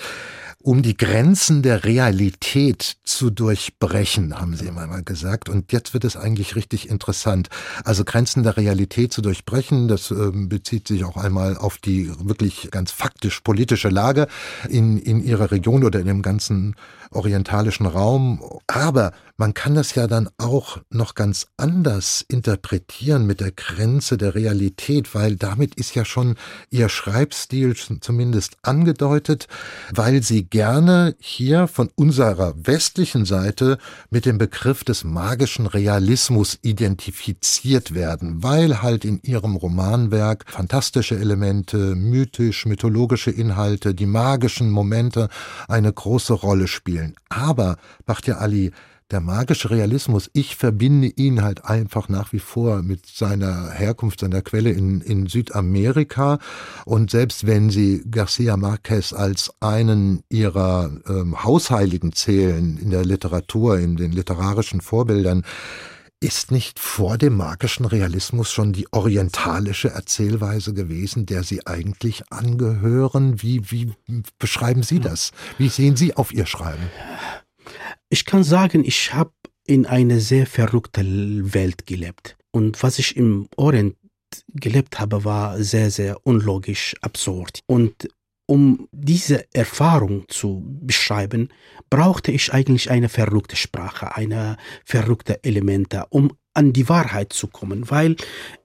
[0.62, 5.48] um die Grenzen der Realität zu durchbrechen, haben Sie immer mal gesagt.
[5.48, 7.48] Und jetzt wird es eigentlich richtig interessant.
[7.86, 12.70] Also Grenzen der Realität zu durchbrechen, das ähm, bezieht sich auch einmal auf die wirklich
[12.72, 14.28] ganz faktisch politische Lage
[14.68, 16.76] in, in Ihrer Region oder in dem ganzen
[17.12, 18.42] orientalischen Raum.
[18.68, 24.36] Aber man kann das ja dann auch noch ganz anders interpretieren mit der Grenze der
[24.36, 26.36] Realität, weil damit ist ja schon
[26.70, 29.48] Ihr Schreibstil zumindest angedeutet,
[29.94, 33.78] weil Sie gerne hier von unserer westlichen Seite
[34.10, 41.96] mit dem Begriff des magischen Realismus identifiziert werden, weil halt in Ihrem Romanwerk fantastische Elemente,
[41.96, 45.30] mythisch-mythologische Inhalte, die magischen Momente
[45.70, 46.99] eine große Rolle spielen.
[47.30, 48.72] Aber, Bachtia Ali,
[49.12, 54.44] der magische Realismus, ich verbinde ihn halt einfach nach wie vor mit seiner Herkunft, seiner
[54.44, 56.38] Quelle in, in Südamerika.
[56.86, 63.80] Und selbst wenn Sie Garcia Marquez als einen ihrer ähm, Hausheiligen zählen in der Literatur,
[63.80, 65.44] in den literarischen Vorbildern,
[66.22, 73.42] ist nicht vor dem magischen Realismus schon die orientalische Erzählweise gewesen, der Sie eigentlich angehören?
[73.42, 73.94] Wie, wie
[74.38, 75.32] beschreiben Sie das?
[75.58, 76.90] Wie sehen Sie auf Ihr Schreiben?
[78.10, 79.32] Ich kann sagen, ich habe
[79.66, 82.36] in einer sehr verrückten Welt gelebt.
[82.52, 83.96] Und was ich im Orient
[84.54, 87.62] gelebt habe, war sehr, sehr unlogisch, absurd.
[87.68, 88.10] Und
[88.50, 91.50] um diese Erfahrung zu beschreiben,
[91.92, 97.92] brauchte ich eigentlich eine verrückte Sprache, eine verrückte Elemente, um an die Wahrheit zu kommen,
[97.92, 98.16] weil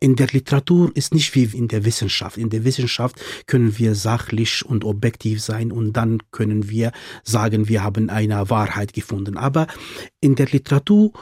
[0.00, 2.38] in der Literatur ist nicht wie in der Wissenschaft.
[2.38, 3.16] In der Wissenschaft
[3.46, 6.90] können wir sachlich und objektiv sein und dann können wir
[7.22, 9.36] sagen, wir haben eine Wahrheit gefunden.
[9.36, 9.66] Aber
[10.18, 11.12] in der Literatur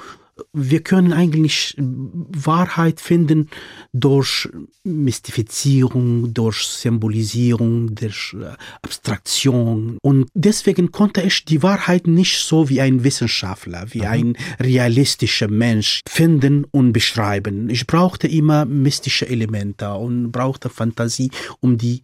[0.53, 3.49] wir können eigentlich Wahrheit finden
[3.93, 4.49] durch
[4.85, 9.99] Mystifizierung, durch Symbolisierung, durch äh, Abstraktion.
[10.03, 16.01] Und deswegen konnte ich die Wahrheit nicht so wie ein Wissenschaftler, wie ein realistischer Mensch
[16.09, 17.71] finden und beschreiben.
[17.71, 22.03] Ich brauchte immer mystische Elemente und brauchte Fantasie, um die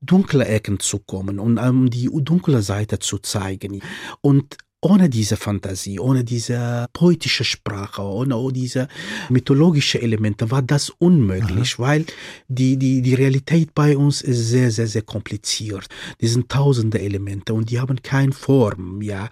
[0.00, 3.80] dunkle Ecken zu kommen und um die dunkle Seite zu zeigen.
[4.20, 8.88] Und ohne diese Fantasie, ohne diese poetische Sprache, ohne diese
[9.28, 12.04] mythologische Elemente war das unmöglich, weil
[12.46, 15.88] die, die, die Realität bei uns ist sehr, sehr, sehr kompliziert.
[16.20, 19.28] Die sind tausende Elemente und die haben keine Form, ja.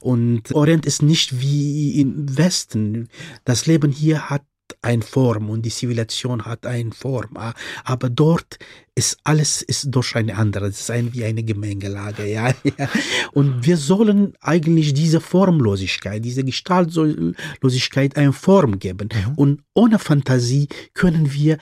[0.00, 3.08] Und Orient ist nicht wie im Westen.
[3.44, 4.42] Das Leben hier hat
[4.82, 7.36] eine Form und die Zivilisation hat eine Form,
[7.84, 8.58] aber dort
[8.94, 10.66] ist alles ist durch eine andere.
[10.66, 12.88] Es ist ein, wie eine Gemengelage, ja, ja.
[13.32, 19.08] Und wir sollen eigentlich diese Formlosigkeit, diese Gestaltlosigkeit eine Form geben.
[19.36, 21.58] Und ohne Fantasie können wir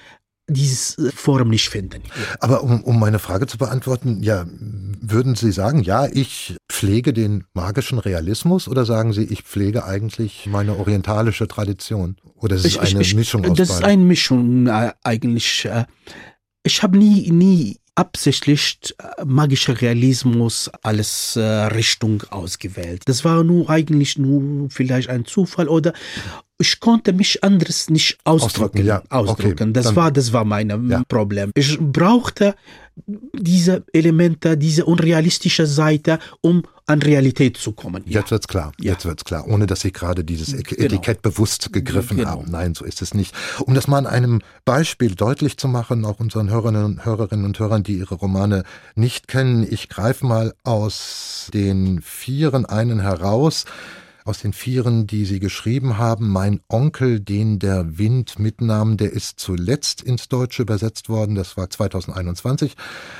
[0.48, 2.02] diese Form nicht finden.
[2.40, 4.46] Aber um, um meine Frage zu beantworten, ja,
[5.00, 10.46] würden Sie sagen, ja, ich pflege den magischen Realismus oder sagen Sie, ich pflege eigentlich
[10.46, 12.16] meine orientalische Tradition?
[12.36, 13.82] Oder ist es eine ich, Mischung aus Das beiden?
[13.82, 15.64] ist eine Mischung äh, eigentlich.
[15.64, 15.84] Äh,
[16.62, 23.02] ich habe nie, nie absichtlich äh, magischer Realismus als äh, Richtung ausgewählt.
[23.06, 25.92] Das war nur eigentlich nur vielleicht ein Zufall oder
[26.58, 28.46] ich konnte mich anderes nicht ausdrücken.
[28.46, 29.02] Ausdrücken, ja.
[29.10, 29.70] ausdrücken.
[29.70, 31.02] Okay, das war das war mein ähm, Ja.
[31.08, 31.50] Problem.
[31.54, 32.54] Ich brauchte
[33.32, 38.02] diese Elemente, diese unrealistische Seite, um an Realität zu kommen.
[38.06, 38.20] Ja.
[38.20, 38.72] Jetzt wird's klar.
[38.80, 38.92] Ja.
[38.92, 39.46] Jetzt wird's klar.
[39.48, 40.82] Ohne dass Sie gerade dieses Genau.
[40.84, 42.30] Etikett bewusst gegriffen Genau.
[42.30, 42.50] haben.
[42.50, 43.34] Nein, so ist es nicht.
[43.60, 47.58] Um das mal an einem Beispiel deutlich zu machen, auch unseren Hörerinnen und Hörerinnen und
[47.58, 48.62] Hörern, die ihre Romane
[48.94, 53.64] nicht kennen, ich greife mal aus den Vieren einen heraus.
[54.26, 59.38] Aus den Vieren, die Sie geschrieben haben, mein Onkel, den der Wind mitnahm, der ist
[59.38, 61.36] zuletzt ins Deutsche übersetzt worden.
[61.36, 62.74] Das war 2021,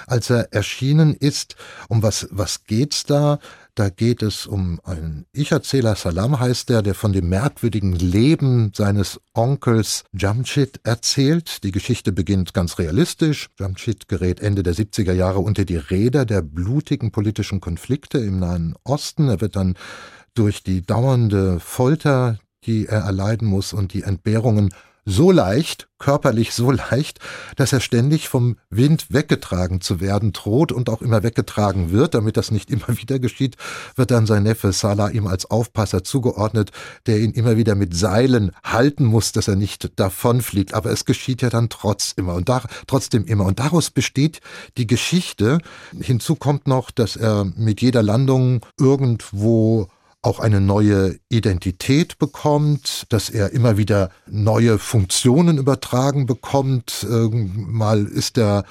[0.09, 1.55] als er erschienen ist.
[1.89, 3.39] Um was, was geht's da?
[3.77, 9.21] Da geht es um einen Ich-Erzähler, Salam heißt der, der von dem merkwürdigen Leben seines
[9.35, 11.63] Onkels Jamshid erzählt.
[11.63, 13.51] Die Geschichte beginnt ganz realistisch.
[13.61, 18.75] Jamshid gerät Ende der 70er Jahre unter die Räder der blutigen politischen Konflikte im Nahen
[18.83, 19.29] Osten.
[19.29, 19.75] Er wird dann
[20.39, 24.71] durch die dauernde Folter, die er erleiden muss und die Entbehrungen
[25.09, 27.21] so leicht, körperlich so leicht,
[27.55, 32.15] dass er ständig vom Wind weggetragen zu werden droht und auch immer weggetragen wird.
[32.15, 33.57] Damit das nicht immer wieder geschieht,
[33.95, 36.73] wird dann sein Neffe Salah ihm als Aufpasser zugeordnet,
[37.07, 40.75] der ihn immer wieder mit Seilen halten muss, dass er nicht davonfliegt.
[40.75, 43.45] Aber es geschieht ja dann trotz immer und da, trotzdem immer.
[43.45, 44.41] Und daraus besteht
[44.77, 45.59] die Geschichte.
[45.99, 49.89] Hinzu kommt noch, dass er mit jeder Landung irgendwo
[50.27, 57.07] auch eine neue Identität bekommt, dass er immer wieder neue Funktionen übertragen bekommt.
[57.55, 58.65] Mal ist er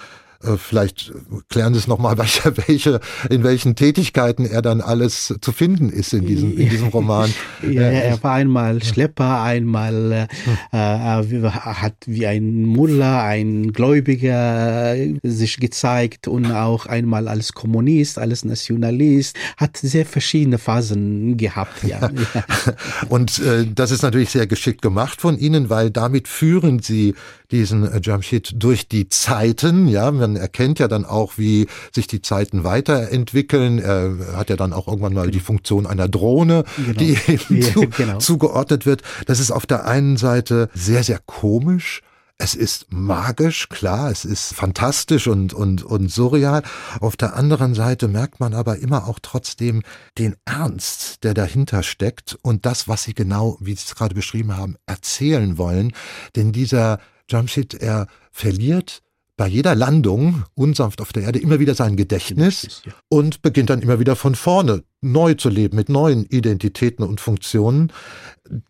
[0.58, 1.12] Vielleicht
[1.50, 6.14] klären Sie es nochmal, welche, welche, in welchen Tätigkeiten er dann alles zu finden ist
[6.14, 7.34] in diesem, in diesem Roman.
[7.62, 10.28] Ja, Äh, er war einmal Schlepper, einmal
[10.72, 17.28] äh, äh, er hat wie ein Mullah, ein Gläubiger äh, sich gezeigt und auch einmal
[17.28, 21.84] als Kommunist, als Nationalist, hat sehr verschiedene Phasen gehabt.
[21.84, 22.44] Ja, ja.
[23.10, 27.16] Und äh, das ist natürlich sehr geschickt gemacht von Ihnen, weil damit führen Sie
[27.60, 29.88] diesen äh, Jamshid durch die Zeiten.
[29.88, 33.80] Ja, man erkennt ja dann auch, wie sich die Zeiten weiterentwickeln.
[33.80, 37.00] Er hat ja dann auch irgendwann mal die Funktion einer Drohne, Genau.
[37.00, 37.18] die
[37.50, 38.18] ihm Ja, zu, genau.
[38.20, 39.02] zugeordnet wird.
[39.26, 42.02] Das ist auf der einen Seite sehr, sehr komisch.
[42.38, 46.64] Es ist magisch, klar, es ist fantastisch und, und, und surreal.
[47.00, 49.84] Auf der anderen Seite merkt man aber immer auch trotzdem
[50.18, 54.58] den Ernst, der dahinter steckt und das, was sie genau, wie Sie es gerade beschrieben
[54.58, 55.94] haben, erzählen wollen.
[56.36, 59.02] Denn dieser Jamshid, er verliert
[59.38, 64.00] bei jeder Landung unsanft auf der Erde immer wieder sein Gedächtnis und beginnt dann immer
[64.00, 67.92] wieder von vorne neu zu leben mit neuen Identitäten und Funktionen.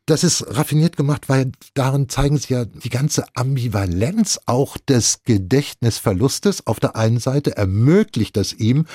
[0.05, 6.65] Das ist raffiniert gemacht, weil darin zeigen sie ja die ganze Ambivalenz auch des Gedächtnisverlustes.
[6.65, 8.85] Auf der einen Seite ermöglicht es ihm,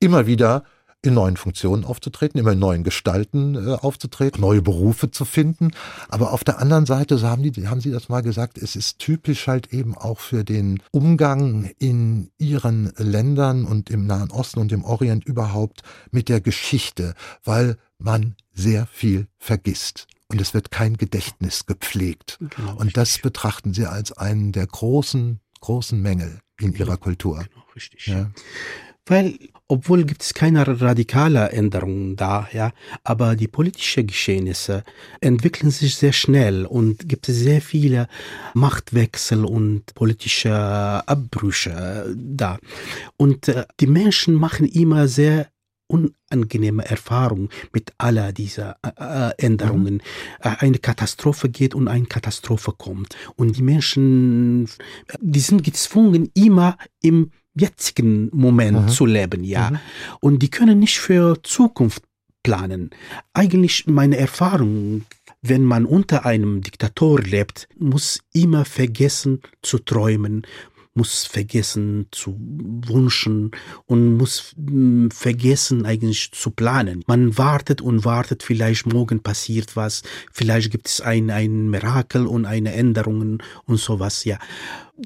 [0.00, 0.64] immer wieder
[1.02, 5.70] in neuen Funktionen aufzutreten, immer in neuen Gestalten äh, aufzutreten, neue Berufe zu finden.
[6.08, 8.98] Aber auf der anderen Seite, so haben, die, haben Sie das mal gesagt, es ist
[8.98, 14.72] typisch halt eben auch für den Umgang in Ihren Ländern und im Nahen Osten und
[14.72, 20.06] im Orient überhaupt mit der Geschichte, weil man sehr viel vergisst.
[20.28, 22.38] Und es wird kein Gedächtnis gepflegt.
[22.56, 23.22] Genau, Und das richtig.
[23.22, 27.38] betrachten Sie als einen der großen, großen Mängel in Ihrer Kultur.
[27.38, 28.06] Genau, richtig.
[28.06, 28.30] Ja.
[29.06, 29.38] Weil,
[29.70, 32.72] obwohl gibt es keine radikale Änderungen da, ja,
[33.04, 34.82] aber die politischen Geschehnisse
[35.20, 38.08] entwickeln sich sehr schnell und gibt es sehr viele
[38.54, 42.58] Machtwechsel und politische Abbrüche da.
[43.16, 45.46] Und äh, die Menschen machen immer sehr
[45.86, 50.02] unangenehme Erfahrungen mit aller dieser äh, äh, Änderungen.
[50.40, 53.16] Äh, Eine Katastrophe geht und eine Katastrophe kommt.
[53.36, 54.68] Und die Menschen,
[55.20, 57.30] die sind gezwungen, immer im
[57.60, 58.88] jetzigen Moment Mhm.
[58.88, 59.70] zu leben, ja.
[59.70, 59.78] Mhm.
[60.20, 62.02] Und die können nicht für Zukunft
[62.42, 62.90] planen.
[63.34, 65.04] Eigentlich meine Erfahrung,
[65.42, 70.46] wenn man unter einem Diktator lebt, muss immer vergessen zu träumen,
[70.94, 73.52] muss vergessen zu wünschen
[73.86, 77.04] und muss mm, vergessen eigentlich zu planen.
[77.06, 82.44] Man wartet und wartet, vielleicht morgen passiert was, vielleicht gibt es ein, ein Mirakel und
[82.44, 84.38] eine Änderung und sowas, ja.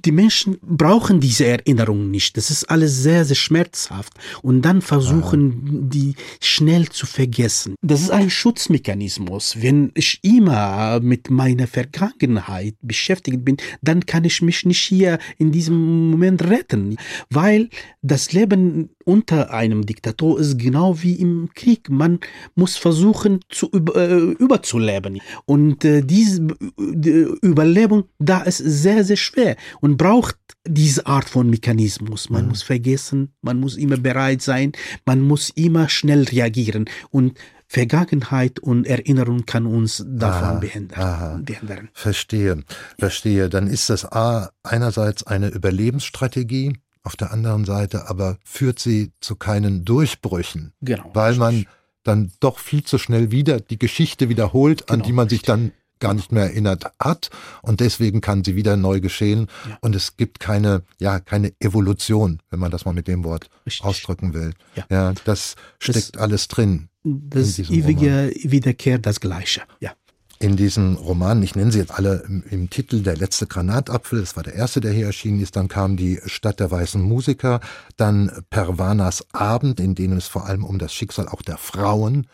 [0.03, 2.37] Die Menschen brauchen diese Erinnerungen nicht.
[2.37, 4.13] Das ist alles sehr, sehr schmerzhaft.
[4.43, 7.75] Und dann versuchen die schnell zu vergessen.
[7.83, 9.61] Das ist ein Schutzmechanismus.
[9.61, 15.53] Wenn ich immer mit meiner Vergangenheit beschäftigt bin, dann kann ich mich nicht hier in
[15.53, 16.97] diesem Moment retten,
[17.31, 17.69] weil
[18.03, 21.91] das Leben unter einem Diktator ist genau wie im Krieg.
[21.91, 22.21] Man
[22.55, 25.21] muss versuchen zu über, äh, überzuleben.
[25.47, 30.37] Und äh, diese äh, Überlebung, da ist sehr, sehr schwer und braucht
[30.67, 32.31] diese Art von Mechanismus.
[32.31, 32.49] Man Mhm.
[32.51, 34.73] muss vergessen, man muss immer bereit sein,
[35.05, 36.87] man muss immer schnell reagieren.
[37.11, 37.37] Und
[37.67, 41.01] Vergangenheit und Erinnerung kann uns davon Aha, behindern.
[41.01, 41.41] aha.
[41.45, 41.89] behindern.
[41.93, 42.63] Verstehe,
[42.99, 43.49] verstehe.
[43.49, 46.75] Dann ist das A einerseits eine Überlebensstrategie,
[47.05, 51.11] auf der anderen Seite aber führt sie zu keinen Durchbrüchen, Genau.
[51.15, 51.67] weil man
[52.03, 55.73] dann doch viel zu schnell wieder die Geschichte wiederholt, an Genau, die man sich dann
[56.01, 57.31] gar nicht mehr erinnert hat
[57.63, 59.79] und deswegen kann sie wieder neu geschehen Ja.
[59.81, 63.85] und es gibt keine ja keine Evolution, wenn man das mal mit dem Wort Richtig.
[63.87, 64.53] ausdrücken will.
[64.75, 64.85] Ja.
[64.91, 69.63] ja das steckt alles drin Das ewige Wiederkehr, das Gleiche.
[69.81, 69.93] Ja.
[70.39, 74.43] In diesen Romanen, ich nenne sie jetzt alle im, Titel Der letzte Granatapfel, das war
[74.43, 77.61] der erste, der hier erschienen ist, dann kam die Stadt der weißen Musiker,
[77.97, 82.27] dann Pervanas Abend, in denen es vor allem um das Schicksal auch der Frauen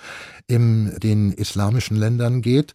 [0.47, 2.75] in den islamischen Ländern geht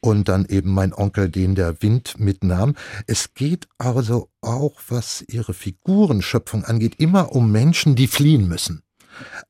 [0.00, 2.74] und dann eben mein Onkel, den der Wind mitnahm.
[3.06, 8.83] Es geht also auch, was ihre Figurenschöpfung angeht, immer um Menschen, die fliehen müssen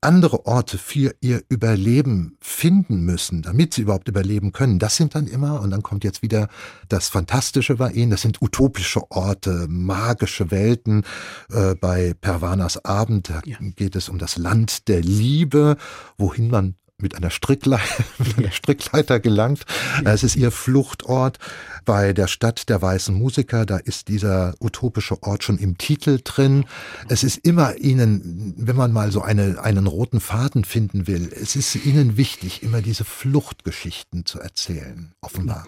[0.01, 4.79] andere Orte für ihr Überleben finden müssen, damit sie überhaupt überleben können.
[4.79, 6.49] Das sind dann immer, und dann kommt jetzt wieder
[6.89, 11.05] das Fantastische bei ihnen, das sind utopische Orte, magische Welten.
[11.51, 13.57] Äh, bei Pervanas Abend da Ja.
[13.77, 15.77] geht es um das Land der Liebe,
[16.19, 16.75] wohin man
[17.05, 17.79] mit einer, Strickle
[18.19, 19.65] mit einer Strickleiter gelangt.
[20.05, 21.39] Es ist ihr Fluchtort.
[21.85, 26.65] Bei der Stadt der weißen Musiker, da ist dieser utopische Ort schon im Titel drin.
[27.09, 31.55] Es ist immer ihnen, wenn man mal so eine, einen roten Faden finden will, es
[31.55, 35.67] ist ihnen wichtig, immer diese Fluchtgeschichten zu erzählen, offenbar.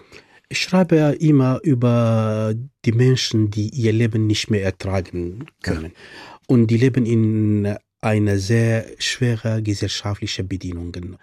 [0.49, 5.91] Ich schreibe ja immer über die Menschen, die ihr Leben nicht mehr ertragen können.
[6.47, 7.77] Und die leben in
[8.07, 11.17] einer sehr schweren gesellschaftlichen Bedingungen.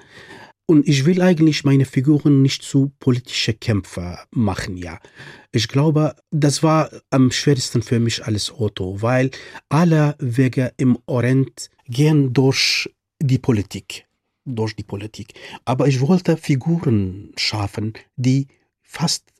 [0.66, 4.98] Und ich will eigentlich meine Figuren nicht zu politische Kämpfer machen, ja.
[5.52, 9.30] Ich glaube, das war am schwersten für mich als Otto, weil
[9.68, 12.88] alle Wege im Orient gehen durch
[13.20, 14.06] die Politik,
[14.46, 15.34] durch die Politik.
[15.66, 18.48] Aber ich wollte Figuren schaffen, die
[18.82, 19.33] fast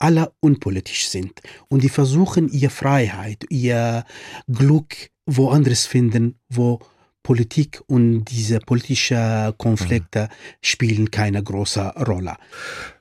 [0.00, 4.04] alle unpolitisch sind und die versuchen, ihre Freiheit, ihr
[4.48, 6.80] Glück woanders finden, wo
[7.22, 10.28] Politik und diese politischen Konflikte
[10.62, 12.36] spielen keine große Rolle.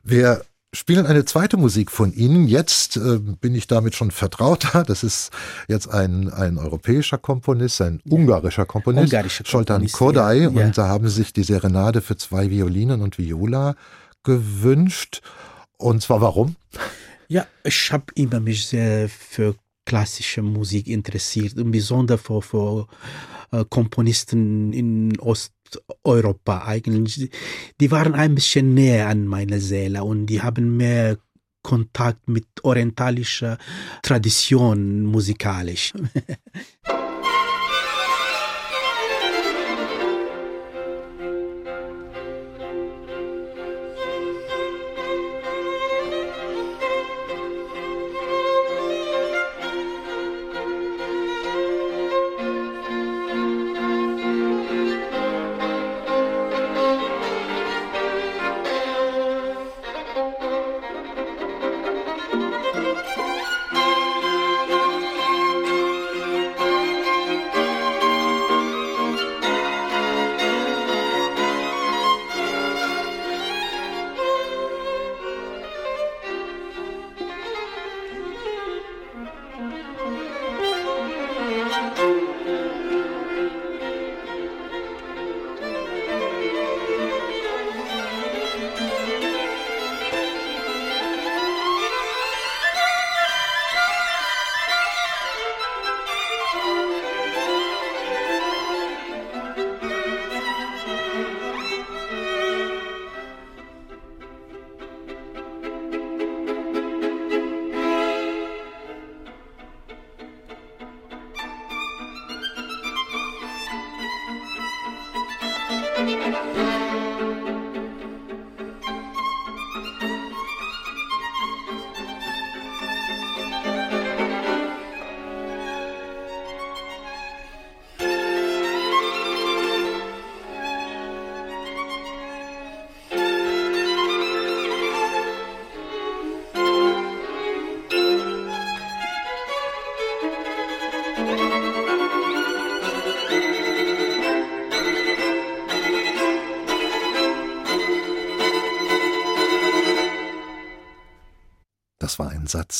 [0.04, 0.43] Wir
[0.74, 2.47] spielen eine zweite Musik von Ihnen.
[2.47, 4.84] Jetzt äh, bin ich damit schon vertrauter.
[4.84, 5.32] Das ist
[5.68, 10.43] jetzt ein, ein europäischer Komponist, ein ungarischer Komponist, Ungarischer Scholtan Koday.
[10.43, 10.50] ja.
[10.50, 10.66] Ja.
[10.66, 13.76] Und da haben Sie sich die Serenade für zwei Violinen und Viola
[14.24, 15.22] gewünscht.
[15.80, 16.55] Und zwar warum?
[17.30, 19.55] Ja, ich habe immer mich sehr für
[19.86, 22.88] klassische Musik interessiert und besonders für, für
[23.51, 27.32] äh, Komponisten in Osteuropa eigentlich.
[27.80, 31.17] Die waren ein bisschen näher an meiner Seele und die haben mehr
[31.63, 33.57] Kontakt mit orientalischer
[34.01, 35.93] Tradition musikalisch.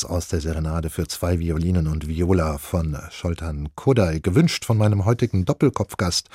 [0.00, 5.04] Satz aus der Serenade für zwei Violinen und Viola von Scholtan Koday, gewünscht von meinem
[5.04, 6.28] heutigen Doppelkopfgast,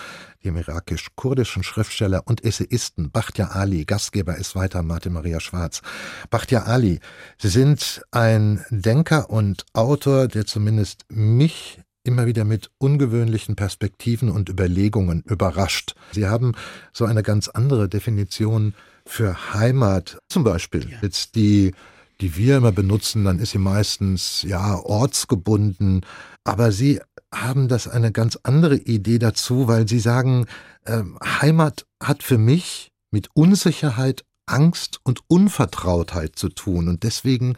[0.44, 3.86] dem irakisch-kurdischen Schriftsteller und Essayisten Bachtja Ali.
[3.86, 5.82] Gastgeber ist weiter Martin Maria Schwarz.
[6.30, 7.00] Bachtja Ali,
[7.40, 14.50] Sie sind ein Denker und Autor, der zumindest mich immer wieder mit ungewöhnlichen Perspektiven und
[14.50, 15.96] Überlegungen überrascht.
[16.12, 16.54] Sie haben
[16.94, 18.76] so eine ganz andere Definition
[19.08, 20.20] für Heimat.
[20.30, 21.74] Zum Beispiel jetzt die
[22.22, 26.06] die wir immer benutzen, dann ist sie meistens ja ortsgebunden.
[26.44, 27.02] Aber Sie
[27.34, 30.46] haben das eine ganz andere Idee dazu, weil Sie sagen,
[30.86, 36.88] äh, Heimat hat für mich mit Unsicherheit, Angst und Unvertrautheit zu tun.
[36.88, 37.58] Und deswegen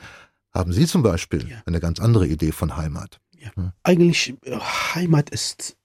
[0.54, 1.62] haben Sie zum Beispiel ja.
[1.66, 3.20] eine ganz andere Idee von Heimat.
[3.38, 3.52] Ja.
[3.56, 3.72] Hm?
[3.84, 4.58] Eigentlich, äh,
[4.96, 5.76] Heimat ist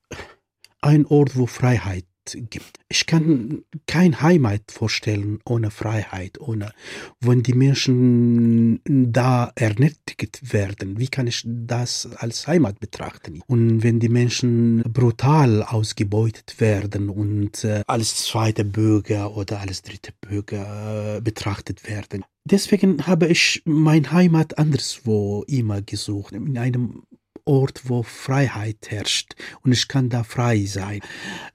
[0.80, 2.04] ein Ort, wo Freiheit
[2.36, 2.78] gibt.
[2.88, 6.72] Ich kann kein Heimat vorstellen ohne Freiheit, ohne,
[7.20, 10.98] wenn die Menschen da ernächtigt werden.
[10.98, 13.42] Wie kann ich das als Heimat betrachten?
[13.46, 20.12] Und wenn die Menschen brutal ausgebeutet werden und äh, als zweite Bürger oder als dritte
[20.20, 22.24] Bürger äh, betrachtet werden.
[22.44, 27.04] Deswegen habe ich mein Heimat anderswo immer gesucht, in einem
[27.44, 31.00] Ort, wo Freiheit herrscht und ich kann da frei sein.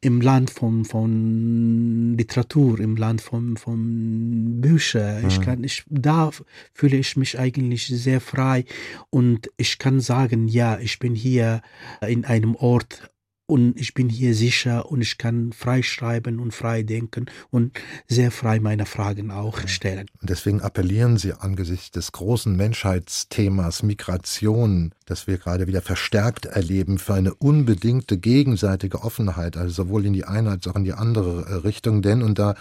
[0.01, 5.27] Im Land von, von Literatur, im Land von, von Büchern.
[5.27, 6.31] Ich kann, ich, da
[6.73, 8.65] fühle ich mich eigentlich sehr frei
[9.09, 11.61] und ich kann sagen, ja, ich bin hier
[12.01, 13.09] in einem Ort,
[13.47, 18.29] und ich bin hier sicher und ich kann frei schreiben und frei denken und sehr
[18.29, 20.07] frei meine Fragen auch stellen.
[20.21, 26.97] Und deswegen appellieren Sie angesichts des großen Menschheitsthemas Migration, das wir gerade wieder verstärkt erleben,
[26.97, 31.45] für eine unbedingte gegenseitige Offenheit, also sowohl in die eine als auch in die andere
[31.45, 32.01] äh, Richtung.
[32.01, 32.55] Denn, und da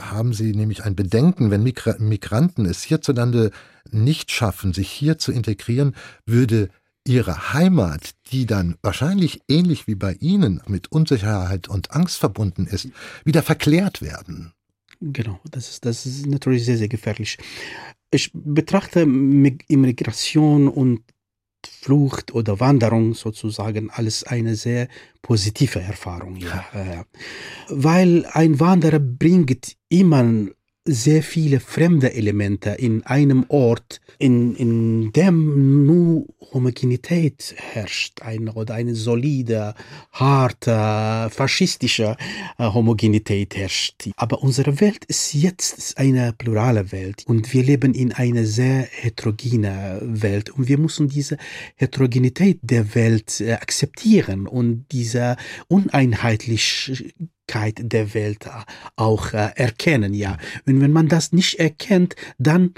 [0.00, 3.50] haben Sie nämlich ein Bedenken, wenn Migra Migranten es hierzulande
[3.90, 6.70] nicht schaffen, sich hier zu integrieren, würde
[7.06, 12.88] ihre Heimat, die dann wahrscheinlich ähnlich wie bei Ihnen mit Unsicherheit und Angst verbunden ist,
[13.24, 14.52] wieder verklärt werden.
[15.00, 17.38] Genau, das ist, das ist natürlich sehr, sehr gefährlich.
[18.10, 21.02] Ich betrachte Immigration und
[21.66, 24.88] Flucht oder Wanderung sozusagen als eine sehr
[25.22, 26.36] positive Erfahrung.
[26.36, 26.64] Ja.
[26.74, 27.04] ja.
[27.68, 30.48] Weil ein Wanderer bringt immer
[30.84, 38.74] sehr viele fremde Elemente in einem Ort, in, in dem nur Homogenität herrscht, eine oder
[38.74, 39.74] eine solide,
[40.10, 42.16] harte, faschistische
[42.58, 44.08] äh, Homogenität herrscht.
[44.16, 50.00] Aber unsere Welt ist jetzt eine plurale Welt und wir leben in einer sehr heterogene
[50.02, 51.36] Welt und wir müssen diese
[51.76, 55.36] Heterogenität der Welt äh, akzeptieren und diese
[55.68, 57.14] Uneinheitlichkeit
[57.78, 58.48] der Welt
[58.96, 60.36] auch äh, erkennen, ja.
[60.66, 62.74] Und wenn man das nicht erkennt, dann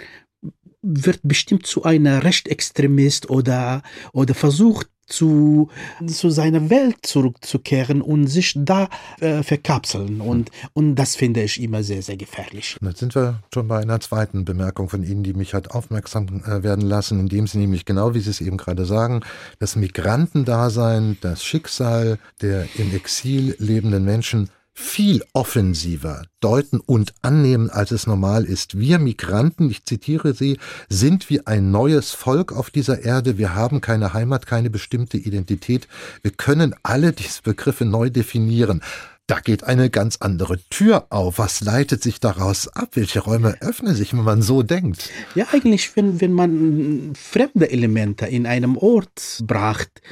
[0.82, 5.68] wird bestimmt zu einer Rechtsextremist oder, oder versucht zu,
[6.06, 8.88] zu seiner Welt zurückzukehren und sich da
[9.20, 10.20] äh, verkapseln.
[10.20, 12.76] Und, und das finde ich immer sehr, sehr gefährlich.
[12.80, 16.62] Jetzt sind wir schon bei einer zweiten Bemerkung von Ihnen, die mich hat aufmerksam äh,
[16.62, 19.20] werden lassen, indem Sie nämlich genau, wie Sie es eben gerade sagen,
[19.58, 27.90] das Migrantendasein, das Schicksal der im Exil lebenden Menschen viel offensiver deuten und annehmen, als
[27.90, 28.78] es normal ist.
[28.78, 30.58] Wir Migranten, ich zitiere Sie,
[30.88, 33.38] sind wie ein neues Volk auf dieser Erde.
[33.38, 35.88] Wir haben keine Heimat, keine bestimmte Identität.
[36.22, 38.82] Wir können alle diese Begriffe neu definieren.
[39.28, 41.38] Da geht eine ganz andere Tür auf.
[41.38, 42.90] Was leitet sich daraus ab?
[42.94, 45.10] Welche Räume öffnen sich, wenn man so denkt?
[45.34, 50.02] Ja, eigentlich, wenn, wenn man fremde Elemente in einem Ort bracht,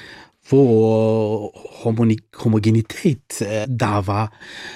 [0.50, 1.52] wo
[1.84, 4.30] Homogenität äh, da war,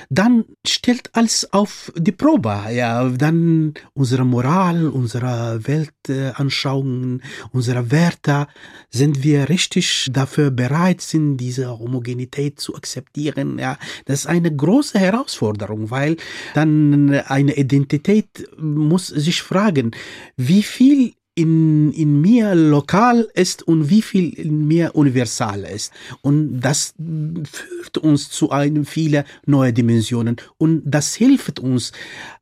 [0.09, 2.63] dann stellt alles auf die Probe.
[2.73, 7.23] Ja, dann unsere Moral, unsere Weltanschauungen,
[7.53, 8.47] unsere Werte,
[8.91, 13.59] sind wir richtig dafür bereit, sind diese Homogenität zu akzeptieren.
[13.59, 16.17] Ja, das ist eine große Herausforderung, weil
[16.55, 19.91] dann eine Identität muss sich fragen,
[20.37, 25.93] wie viel in, in mir lokal ist und wie viel in mir universal ist.
[26.23, 31.93] Und das führt uns zu einem viele neue Dimensionen und das hilft uns,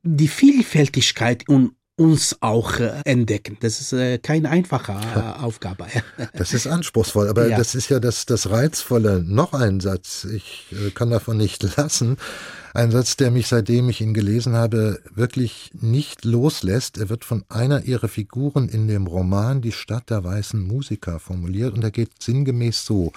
[0.03, 3.59] die Vielfältigkeit und uns auch äh, entdecken.
[3.61, 5.87] Das ist äh, keine einfache äh, Aufgabe.
[6.35, 7.59] das ist anspruchsvoll, aber ja.
[7.59, 9.23] das ist ja das, das Reizvolle.
[9.23, 12.17] Noch ein Satz, ich äh, kann davon nicht lassen.
[12.75, 16.97] Ein Satz, der mich, seitdem ich ihn gelesen habe, wirklich nicht loslässt.
[16.97, 21.75] Er wird von einer ihrer Figuren in dem Roman Die Stadt der weißen Musiker formuliert
[21.75, 23.13] und er geht sinngemäß so.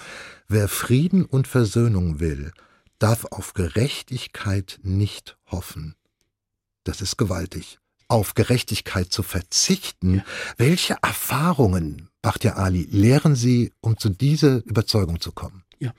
[0.46, 2.52] Wer Frieden und Versöhnung will,
[2.98, 5.94] darf auf Gerechtigkeit nicht hoffen.
[6.84, 7.78] Das ist gewaltig.
[8.08, 10.22] auf Gerechtigkeit zu verzichten.
[10.56, 15.65] Welche Erfahrungen, Bachtja Ali, lehren Sie, um zu dieser Überzeugung zu kommen?
[15.78, 15.92] Ja.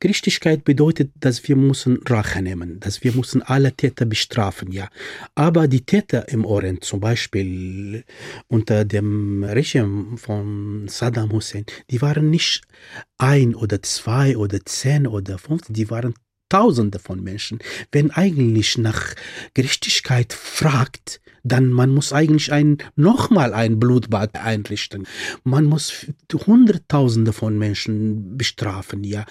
[0.00, 4.88] Gerechtigkeit bedeutet, dass wir müssen Rache nehmen, dass wir müssen alle Täter bestrafen, ja.
[5.34, 8.04] Aber die Täter im Orient, zum Beispiel
[8.48, 12.62] unter dem Regime von Saddam Hussein, die waren nicht
[13.16, 16.14] ein oder zwei oder zehn oder fünf, die waren
[16.50, 17.58] Tausende von Menschen.
[17.90, 19.14] Wenn eigentlich nach
[19.54, 25.06] Gerechtigkeit fragt, dann man muss eigentlich ein nochmal ein Blutbad einrichten.
[25.44, 29.24] Man muss Hunderttausende von Menschen bestrafen, ja.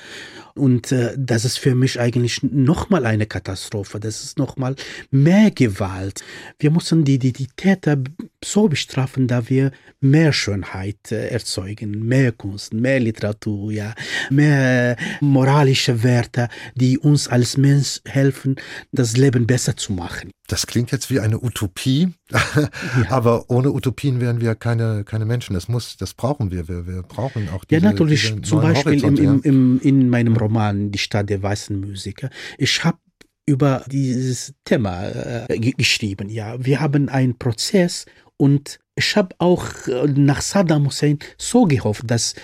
[0.56, 4.00] Und äh, das ist für mich eigentlich nochmal eine Katastrophe.
[4.00, 4.76] Das ist nochmal
[5.10, 6.24] mehr Gewalt.
[6.60, 7.98] Wir müssen die, die, die Täter
[8.44, 13.96] so bestrafen, da wir mehr Schönheit äh, erzeugen, mehr Kunst, mehr Literatur, ja,
[14.30, 18.56] mehr moralische Werte, die uns als Mensch helfen,
[18.92, 20.32] das Leben besser zu machen.
[20.48, 22.70] Das klingt jetzt wie eine Utopie, ja.
[23.10, 25.54] aber ohne Utopien wären wir keine, keine Menschen.
[25.54, 26.68] Das muss, das brauchen wir.
[26.68, 28.24] Wir, wir brauchen auch diese, Ja, natürlich.
[28.24, 29.40] diese Zum Beispiel im, im, ja.
[29.44, 32.30] im, in meinem Roman Die Stadt der weißen Musiker.
[32.58, 32.98] Ich habe
[33.46, 35.04] über dieses Thema
[35.50, 36.30] äh, ge- geschrieben.
[36.30, 38.06] Ja, wir haben einen Prozess
[38.38, 42.36] und ich habe auch äh, nach Saddam Hussein so gehofft, dass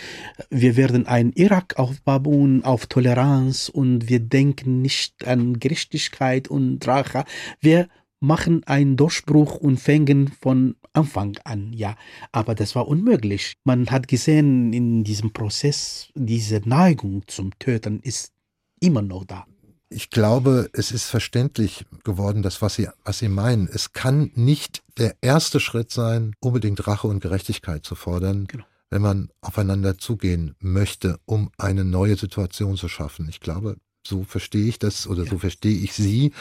[0.49, 7.25] wir werden einen Irak aufbauen auf Toleranz und wir denken nicht an Gerechtigkeit und Rache.
[7.59, 7.87] Wir
[8.19, 11.95] machen einen Durchbruch und fängen von Anfang an, ja.
[12.31, 13.53] Aber das war unmöglich.
[13.63, 18.33] Man hat gesehen, in diesem Prozess, diese Neigung zum Töten ist
[18.81, 19.45] immer noch da.
[19.91, 23.67] Ich glaube, es ist verständlich geworden, das, was Sie, was Sie meinen.
[23.67, 28.65] Es kann nicht der erste Schritt sein, unbedingt Rache und Gerechtigkeit zu fordern, Genau.
[28.91, 33.27] wenn man aufeinander zugehen möchte, um eine neue Situation zu schaffen.
[33.29, 36.33] Ich glaube, so verstehe ich das oder so verstehe ich Sie,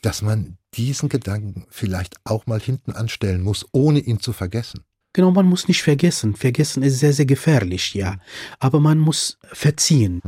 [0.00, 4.80] dass man diesen Gedanken vielleicht auch mal hinten anstellen muss, ohne ihn zu vergessen.
[5.12, 6.36] Genau, man muss nicht vergessen.
[6.36, 8.18] Vergessen ist sehr, sehr gefährlich, ja.
[8.60, 10.22] Aber man muss verziehen.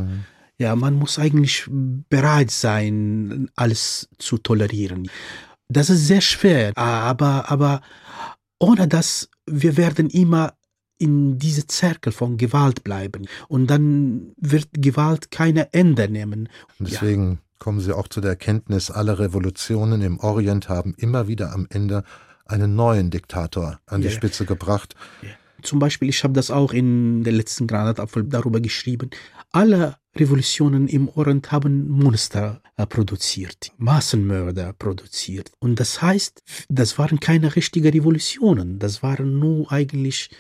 [0.61, 5.11] Ja, man muss eigentlich bereit sein, alles zu tolerieren.
[5.69, 7.81] Das ist sehr schwer, aber, aber
[8.59, 10.53] ohne das, wir werden immer
[10.99, 13.27] in diese Zirkel von Gewalt bleiben.
[13.49, 16.51] Und dann wird Gewalt keine Ende nehmen.
[16.79, 21.55] Und deswegen kommen Sie auch zu der Erkenntnis, alle Revolutionen im Orient haben immer wieder
[21.55, 22.05] am Ende
[22.45, 24.17] einen neuen Diktator an die Ja, ja.
[24.19, 24.95] Spitze gebracht.
[25.63, 29.11] Zum Beispiel, ich habe das auch in der letzten Granatapfel darüber geschrieben.
[29.53, 35.51] Alle Revolutionen im Orient haben Monster äh, produziert, Massenmörder produziert.
[35.59, 40.31] Und das heißt, das waren keine richtigen Revolutionen, das waren nur eigentlich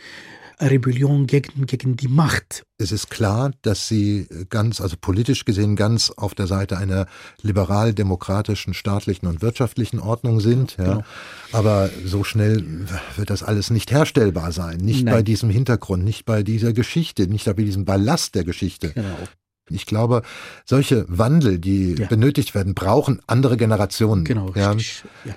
[0.61, 2.63] Rebellion gegen, gegen die Macht.
[2.79, 7.07] Es ist klar, dass Sie ganz, also politisch gesehen, ganz auf der Seite einer
[7.43, 10.77] liberal-demokratischen staatlichen und wirtschaftlichen Ordnung sind.
[10.79, 10.85] Ja.
[10.85, 11.05] Genau.
[11.53, 12.87] Aber so schnell
[13.17, 14.79] wird das alles nicht herstellbar sein.
[14.79, 15.15] Nicht Nein.
[15.15, 18.91] bei diesem Hintergrund, nicht bei dieser Geschichte, nicht bei diesem Ballast der Geschichte.
[18.91, 19.17] Genau.
[19.71, 20.23] Ich glaube,
[20.64, 22.07] solche Wandel, die Ja.
[22.07, 24.25] benötigt werden, brauchen andere Generationen.
[24.25, 24.75] Genau, ja.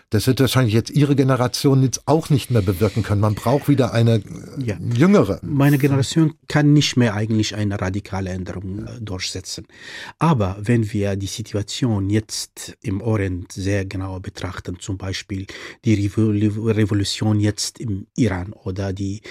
[0.09, 3.21] Das wird wahrscheinlich jetzt Ihre Generation jetzt auch nicht mehr bewirken können.
[3.21, 4.21] Man braucht wieder eine äh,
[4.63, 4.77] Ja.
[4.95, 5.39] jüngere.
[5.43, 9.65] Meine Generation kann nicht mehr eigentlich eine radikale Änderung äh, durchsetzen.
[10.19, 15.45] Aber wenn wir die Situation jetzt im Orient sehr genau betrachten, zum Beispiel
[15.85, 19.21] die Revo- Revolution jetzt im Iran oder die,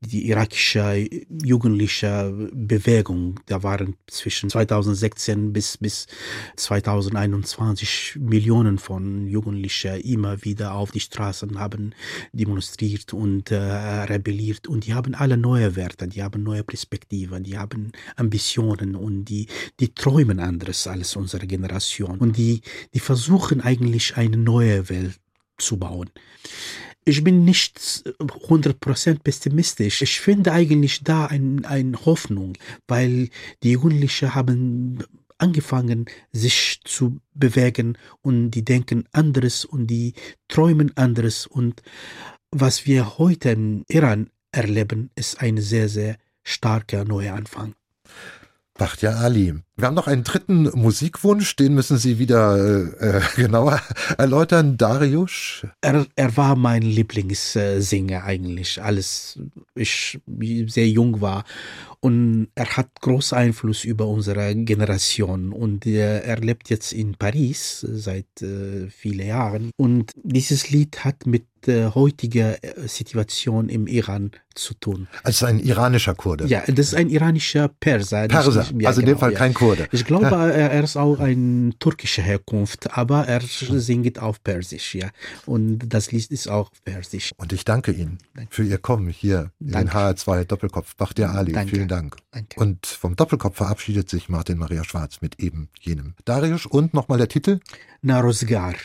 [0.00, 1.08] die irakische
[1.42, 6.06] jugendliche Bewegung, da waren zwischen 2016 bis, bis
[6.56, 11.94] 2021 Millionen von Jugendlichen immer wieder auf die Straßen haben
[12.32, 17.58] demonstriert und äh, rebelliert und die haben alle neue Werte, die haben neue Perspektiven, die
[17.58, 19.46] haben Ambitionen und die,
[19.80, 25.18] die träumen anderes als unsere Generation und die, die versuchen eigentlich eine neue Welt
[25.58, 26.10] zu bauen.
[27.04, 30.02] Ich bin nicht 100% pessimistisch.
[30.02, 32.56] Ich finde eigentlich da eine ein Hoffnung,
[32.88, 33.28] weil
[33.62, 35.04] die Jugendlichen haben
[35.38, 40.14] angefangen, sich zu bewegen und die denken anderes und die
[40.48, 41.46] träumen anderes.
[41.46, 41.82] Und
[42.50, 47.74] was wir heute im Iran erleben, ist ein sehr, sehr starker neuer Anfang.
[48.76, 49.54] Bachtja Ali.
[49.76, 52.56] Wir haben noch einen dritten Musikwunsch, den müssen Sie wieder
[53.00, 53.80] äh, genauer
[54.18, 54.76] erläutern.
[54.76, 55.64] Darius?
[55.80, 59.38] Er, er war mein Lieblingssänger eigentlich, als
[59.76, 60.20] ich
[60.66, 61.44] sehr jung war.
[62.04, 65.54] Und er hat großen Einfluss über unsere Generation.
[65.54, 69.70] Und er, lebt jetzt in Paris seit äh, vielen Jahren.
[69.78, 75.08] Und dieses Lied hat mit der heutigen äh, Situation im Iran zu tun.
[75.22, 76.46] Also ein iranischer Kurde.
[76.46, 78.28] Ja, das ist ein iranischer Perser.
[78.28, 79.38] Perser, Nicht- ja, also in dem genau, Fall ja.
[79.38, 79.88] kein Kurde.
[79.90, 85.08] Ich glaube, er, er ist auch ein türkischer Herkunft, aber er singt auf Persisch, ja.
[85.46, 87.32] Und das Lied ist auch Persisch.
[87.38, 88.18] Und ich danke Ihnen
[88.50, 89.96] für Ihr Kommen hier in den Danke.
[89.96, 90.94] HR2 Doppelkopf.
[90.96, 91.74] Bachtiar Ali, Danke.
[91.74, 91.93] vielen Dank.
[91.93, 92.17] Danke.
[92.55, 96.15] Und vom Doppelkopf verabschiedet sich Martin Maria Schwarz mit eben jenem.
[96.25, 97.59] Darius und nochmal der Titel?
[98.01, 98.75] Narozgar.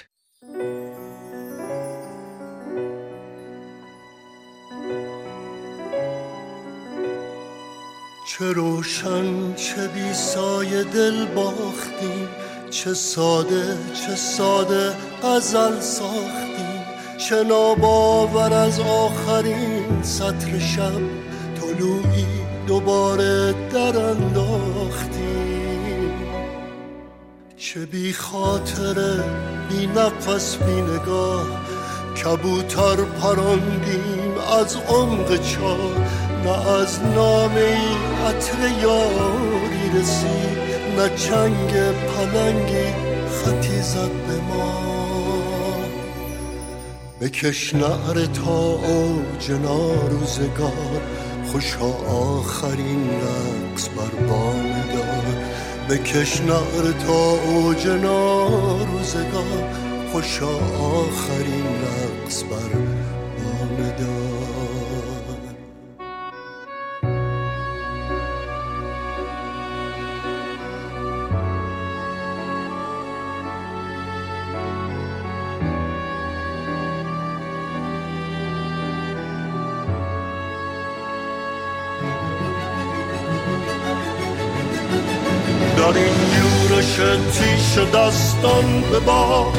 [8.38, 12.28] چه روشن چه بی سایه دل باختیم
[12.70, 14.92] چه ساده چه ساده
[15.22, 16.84] غزل ساختیم
[17.18, 21.00] چه ناباور از آخرین سطر شب
[21.60, 22.37] طلوعی
[22.69, 25.29] دوباره در انداختیم
[27.57, 29.23] چه بی خاطره
[29.69, 31.47] بی نفس بی نگاه.
[32.23, 35.93] کبوتر پراندیم از عمق چاه
[36.45, 37.77] نه از نامه
[38.27, 40.57] عطر یاری رسید
[40.97, 42.93] نه چنگ پلنگی
[43.31, 44.98] خطی زد به ما.
[47.21, 49.51] بکش نعره تا اوج
[50.09, 51.01] روزگار
[51.51, 55.25] خوشا آخرین رقص بر بام دار.
[55.89, 59.63] بکش نعره تا اوج روزگار
[60.11, 62.73] خوشا آخرین رقص بر
[63.37, 64.28] بام دار.
[88.39, 89.57] دستان به باد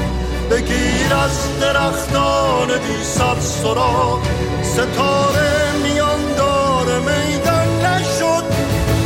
[0.50, 4.20] بگیر از درختان بی سر سراغ
[4.62, 8.44] ستاره میان داره میدان نشد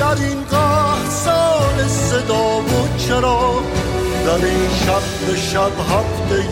[0.00, 3.54] در این قهر سال صدا و چرا.
[4.26, 6.42] در این شب به شب هفته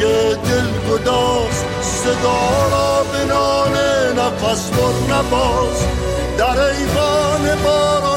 [0.44, 3.72] دل گداز صدا را به نان
[4.18, 5.86] نفس بر نباز.
[6.38, 8.11] در ایوان کن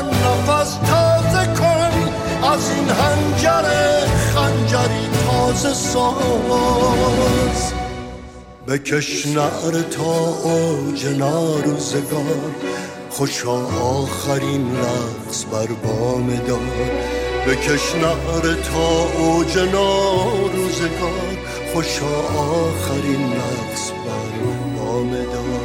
[2.56, 3.66] از این هنجر
[4.08, 6.14] خنجری تازه ساز.
[8.68, 11.06] بکش نعره تا اوج
[11.66, 12.52] روزگار
[13.10, 16.60] خوشا آخرین رقص بر بام دار.
[17.48, 19.58] بکش نعره تا اوج
[20.56, 21.38] روزگار
[21.74, 24.32] خوشا آخرین رقص بر
[24.78, 25.65] بام دار.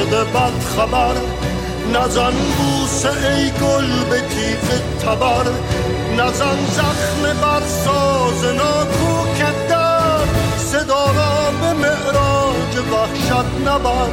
[0.00, 1.14] قاصد بد خبر
[1.94, 5.44] نزن بوسه ای گل به تیغ تبر
[6.18, 10.24] نزن زخم بر ساز ناکوک در
[10.58, 14.10] صدا را به معراج وحشت نبر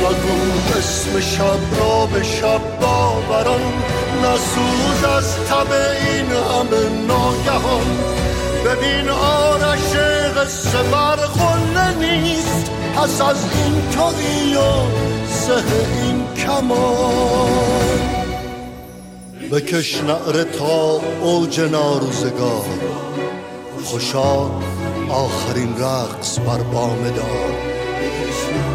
[0.00, 3.72] نگو اسم شب را به شب باوران
[4.22, 7.86] نسوز از تب این همه ناگهان.
[8.64, 9.96] ببین آرش
[10.36, 14.60] قصه بر قله نیست پس از این توی و
[15.28, 15.54] سه
[16.02, 18.22] این کمان
[19.52, 22.64] بکش نعره تا اوج ناروزگار.
[23.84, 24.50] خوشا
[25.08, 27.52] آخرین رقص بر بام دار.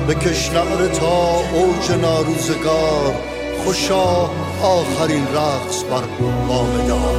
[0.09, 3.15] بکش نعره تا اوج ناروزگار.
[3.63, 4.29] خوشا
[4.61, 7.17] آخرین رقص بر بام دار.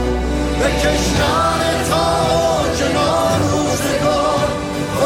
[0.60, 3.67] بکش نعره تا اوج ناروزگار